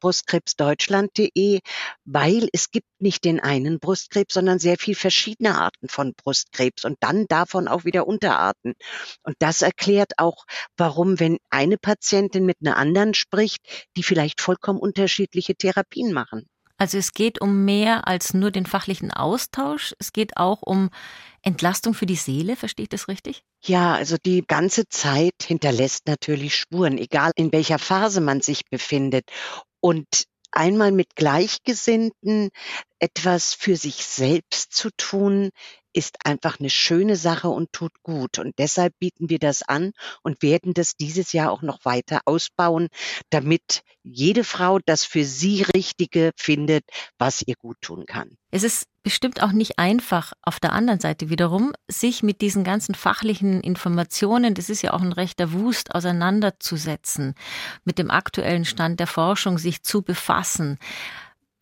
brustkrebsdeutschland.de, 0.00 1.60
weil 2.04 2.48
es 2.52 2.70
gibt 2.70 2.88
nicht 2.98 3.24
den 3.24 3.40
einen 3.40 3.80
Brustkrebs, 3.80 4.34
sondern 4.34 4.58
sehr 4.58 4.76
viel 4.78 4.94
verschiedene 4.94 5.58
Arten 5.58 5.88
von 5.88 6.14
Brustkrebs 6.14 6.84
und 6.84 6.96
dann 7.00 7.26
davon 7.28 7.68
auch 7.68 7.84
wieder 7.84 8.06
Unterarten. 8.06 8.74
Und 9.22 9.36
das 9.38 9.62
erklärt 9.62 10.12
auch, 10.18 10.44
warum, 10.76 11.20
wenn 11.20 11.38
eine 11.50 11.78
Patientin 11.78 12.44
mit 12.44 12.58
einer 12.60 12.76
anderen 12.76 13.14
spricht, 13.14 13.88
die 13.96 14.02
vielleicht 14.02 14.40
vollkommen 14.40 14.80
unterschiedliche 14.80 15.54
Therapien 15.54 16.12
machen. 16.12 16.49
Also 16.80 16.96
es 16.96 17.12
geht 17.12 17.42
um 17.42 17.66
mehr 17.66 18.08
als 18.08 18.32
nur 18.32 18.50
den 18.50 18.64
fachlichen 18.64 19.10
Austausch. 19.10 19.94
Es 19.98 20.14
geht 20.14 20.38
auch 20.38 20.62
um 20.62 20.88
Entlastung 21.42 21.92
für 21.92 22.06
die 22.06 22.16
Seele. 22.16 22.56
Verstehe 22.56 22.84
ich 22.84 22.88
das 22.88 23.06
richtig? 23.06 23.44
Ja, 23.62 23.92
also 23.92 24.16
die 24.16 24.42
ganze 24.46 24.88
Zeit 24.88 25.34
hinterlässt 25.44 26.06
natürlich 26.06 26.56
Spuren, 26.56 26.96
egal 26.96 27.32
in 27.36 27.52
welcher 27.52 27.78
Phase 27.78 28.22
man 28.22 28.40
sich 28.40 28.64
befindet. 28.70 29.30
Und 29.80 30.06
einmal 30.52 30.90
mit 30.90 31.16
Gleichgesinnten 31.16 32.48
etwas 32.98 33.52
für 33.52 33.76
sich 33.76 33.96
selbst 33.96 34.72
zu 34.72 34.88
tun, 34.96 35.50
ist 35.92 36.24
einfach 36.24 36.60
eine 36.60 36.70
schöne 36.70 37.16
Sache 37.16 37.48
und 37.48 37.72
tut 37.72 37.92
gut. 38.02 38.38
Und 38.38 38.58
deshalb 38.58 38.98
bieten 38.98 39.28
wir 39.28 39.38
das 39.38 39.62
an 39.62 39.92
und 40.22 40.42
werden 40.42 40.74
das 40.74 40.96
dieses 40.96 41.32
Jahr 41.32 41.50
auch 41.50 41.62
noch 41.62 41.84
weiter 41.84 42.20
ausbauen, 42.24 42.88
damit 43.30 43.82
jede 44.02 44.44
Frau 44.44 44.78
das 44.78 45.04
für 45.04 45.24
sie 45.24 45.62
Richtige 45.74 46.32
findet, 46.36 46.84
was 47.18 47.42
ihr 47.42 47.54
gut 47.56 47.76
tun 47.80 48.06
kann. 48.06 48.36
Es 48.50 48.62
ist 48.62 48.86
bestimmt 49.02 49.42
auch 49.42 49.52
nicht 49.52 49.78
einfach, 49.78 50.32
auf 50.42 50.58
der 50.60 50.72
anderen 50.72 51.00
Seite 51.00 51.30
wiederum, 51.30 51.72
sich 51.88 52.22
mit 52.22 52.40
diesen 52.40 52.64
ganzen 52.64 52.94
fachlichen 52.94 53.60
Informationen, 53.60 54.54
das 54.54 54.70
ist 54.70 54.82
ja 54.82 54.92
auch 54.92 55.02
ein 55.02 55.12
rechter 55.12 55.52
Wust, 55.52 55.94
auseinanderzusetzen, 55.94 57.34
mit 57.84 57.98
dem 57.98 58.10
aktuellen 58.10 58.64
Stand 58.64 59.00
der 59.00 59.06
Forschung 59.06 59.58
sich 59.58 59.82
zu 59.82 60.02
befassen. 60.02 60.78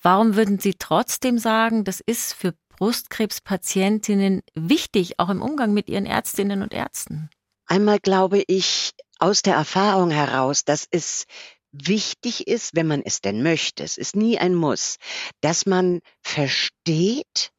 Warum 0.00 0.36
würden 0.36 0.58
Sie 0.58 0.74
trotzdem 0.74 1.38
sagen, 1.38 1.84
das 1.84 2.00
ist 2.00 2.32
für 2.32 2.54
Brustkrebspatientinnen 2.78 4.42
wichtig, 4.54 5.18
auch 5.18 5.28
im 5.28 5.42
Umgang 5.42 5.74
mit 5.74 5.88
ihren 5.88 6.06
Ärztinnen 6.06 6.62
und 6.62 6.72
Ärzten? 6.72 7.28
Einmal 7.66 7.98
glaube 7.98 8.42
ich 8.46 8.92
aus 9.18 9.42
der 9.42 9.54
Erfahrung 9.54 10.10
heraus, 10.10 10.64
dass 10.64 10.86
es 10.90 11.24
wichtig 11.72 12.46
ist, 12.46 12.74
wenn 12.74 12.86
man 12.86 13.02
es 13.04 13.20
denn 13.20 13.42
möchte, 13.42 13.82
es 13.82 13.96
ist 13.96 14.16
nie 14.16 14.38
ein 14.38 14.54
Muss, 14.54 14.96
dass 15.40 15.66
man 15.66 16.00
versteht, 16.22 17.50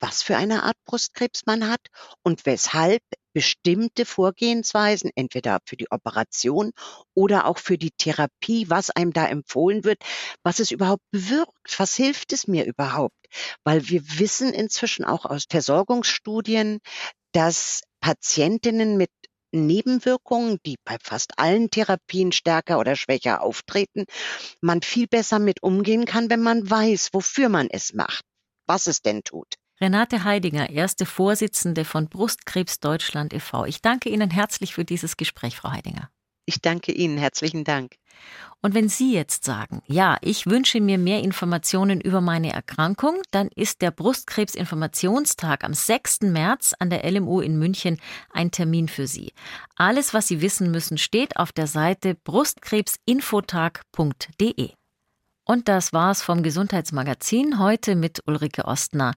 was 0.00 0.22
für 0.22 0.36
eine 0.36 0.64
Art 0.64 0.76
Brustkrebs 0.84 1.46
man 1.46 1.68
hat 1.68 1.80
und 2.22 2.44
weshalb 2.44 3.02
bestimmte 3.36 4.06
Vorgehensweisen, 4.06 5.10
entweder 5.14 5.58
für 5.66 5.76
die 5.76 5.90
Operation 5.90 6.72
oder 7.12 7.44
auch 7.44 7.58
für 7.58 7.76
die 7.76 7.90
Therapie, 7.90 8.70
was 8.70 8.88
einem 8.88 9.12
da 9.12 9.26
empfohlen 9.26 9.84
wird, 9.84 9.98
was 10.42 10.58
es 10.58 10.70
überhaupt 10.70 11.02
bewirkt, 11.10 11.78
was 11.78 11.94
hilft 11.94 12.32
es 12.32 12.48
mir 12.48 12.64
überhaupt? 12.64 13.14
Weil 13.62 13.90
wir 13.90 14.00
wissen 14.18 14.54
inzwischen 14.54 15.04
auch 15.04 15.26
aus 15.26 15.44
Versorgungsstudien, 15.50 16.78
dass 17.32 17.82
Patientinnen 18.00 18.96
mit 18.96 19.10
Nebenwirkungen, 19.52 20.58
die 20.64 20.76
bei 20.82 20.96
fast 21.02 21.38
allen 21.38 21.68
Therapien 21.68 22.32
stärker 22.32 22.78
oder 22.78 22.96
schwächer 22.96 23.42
auftreten, 23.42 24.06
man 24.62 24.80
viel 24.80 25.08
besser 25.08 25.40
mit 25.40 25.62
umgehen 25.62 26.06
kann, 26.06 26.30
wenn 26.30 26.40
man 26.40 26.70
weiß, 26.70 27.10
wofür 27.12 27.50
man 27.50 27.68
es 27.68 27.92
macht, 27.92 28.24
was 28.66 28.86
es 28.86 29.02
denn 29.02 29.24
tut. 29.24 29.56
Renate 29.78 30.24
Heidinger, 30.24 30.70
erste 30.70 31.04
Vorsitzende 31.04 31.84
von 31.84 32.08
Brustkrebs 32.08 32.80
Deutschland 32.80 33.34
e.V. 33.34 33.66
Ich 33.66 33.82
danke 33.82 34.08
Ihnen 34.08 34.30
herzlich 34.30 34.74
für 34.74 34.86
dieses 34.86 35.18
Gespräch, 35.18 35.56
Frau 35.56 35.70
Heidinger. 35.70 36.08
Ich 36.46 36.62
danke 36.62 36.92
Ihnen, 36.92 37.18
herzlichen 37.18 37.64
Dank. 37.64 37.96
Und 38.62 38.74
wenn 38.74 38.88
Sie 38.88 39.12
jetzt 39.12 39.44
sagen, 39.44 39.82
ja, 39.86 40.16
ich 40.22 40.46
wünsche 40.46 40.80
mir 40.80 40.96
mehr 40.96 41.22
Informationen 41.22 42.00
über 42.00 42.22
meine 42.22 42.54
Erkrankung, 42.54 43.20
dann 43.32 43.48
ist 43.48 43.82
der 43.82 43.90
Brustkrebsinformationstag 43.90 45.62
am 45.62 45.74
6. 45.74 46.22
März 46.22 46.72
an 46.78 46.88
der 46.88 47.04
LMU 47.10 47.40
in 47.40 47.58
München 47.58 48.00
ein 48.30 48.50
Termin 48.50 48.88
für 48.88 49.06
Sie. 49.06 49.34
Alles, 49.74 50.14
was 50.14 50.28
Sie 50.28 50.40
wissen 50.40 50.70
müssen, 50.70 50.96
steht 50.96 51.36
auf 51.36 51.52
der 51.52 51.66
Seite 51.66 52.14
brustkrebsinfotag.de. 52.14 54.70
Und 55.48 55.68
das 55.68 55.92
war's 55.92 56.22
vom 56.22 56.42
Gesundheitsmagazin 56.42 57.60
heute 57.60 57.94
mit 57.94 58.20
Ulrike 58.26 58.64
Ostner. 58.64 59.14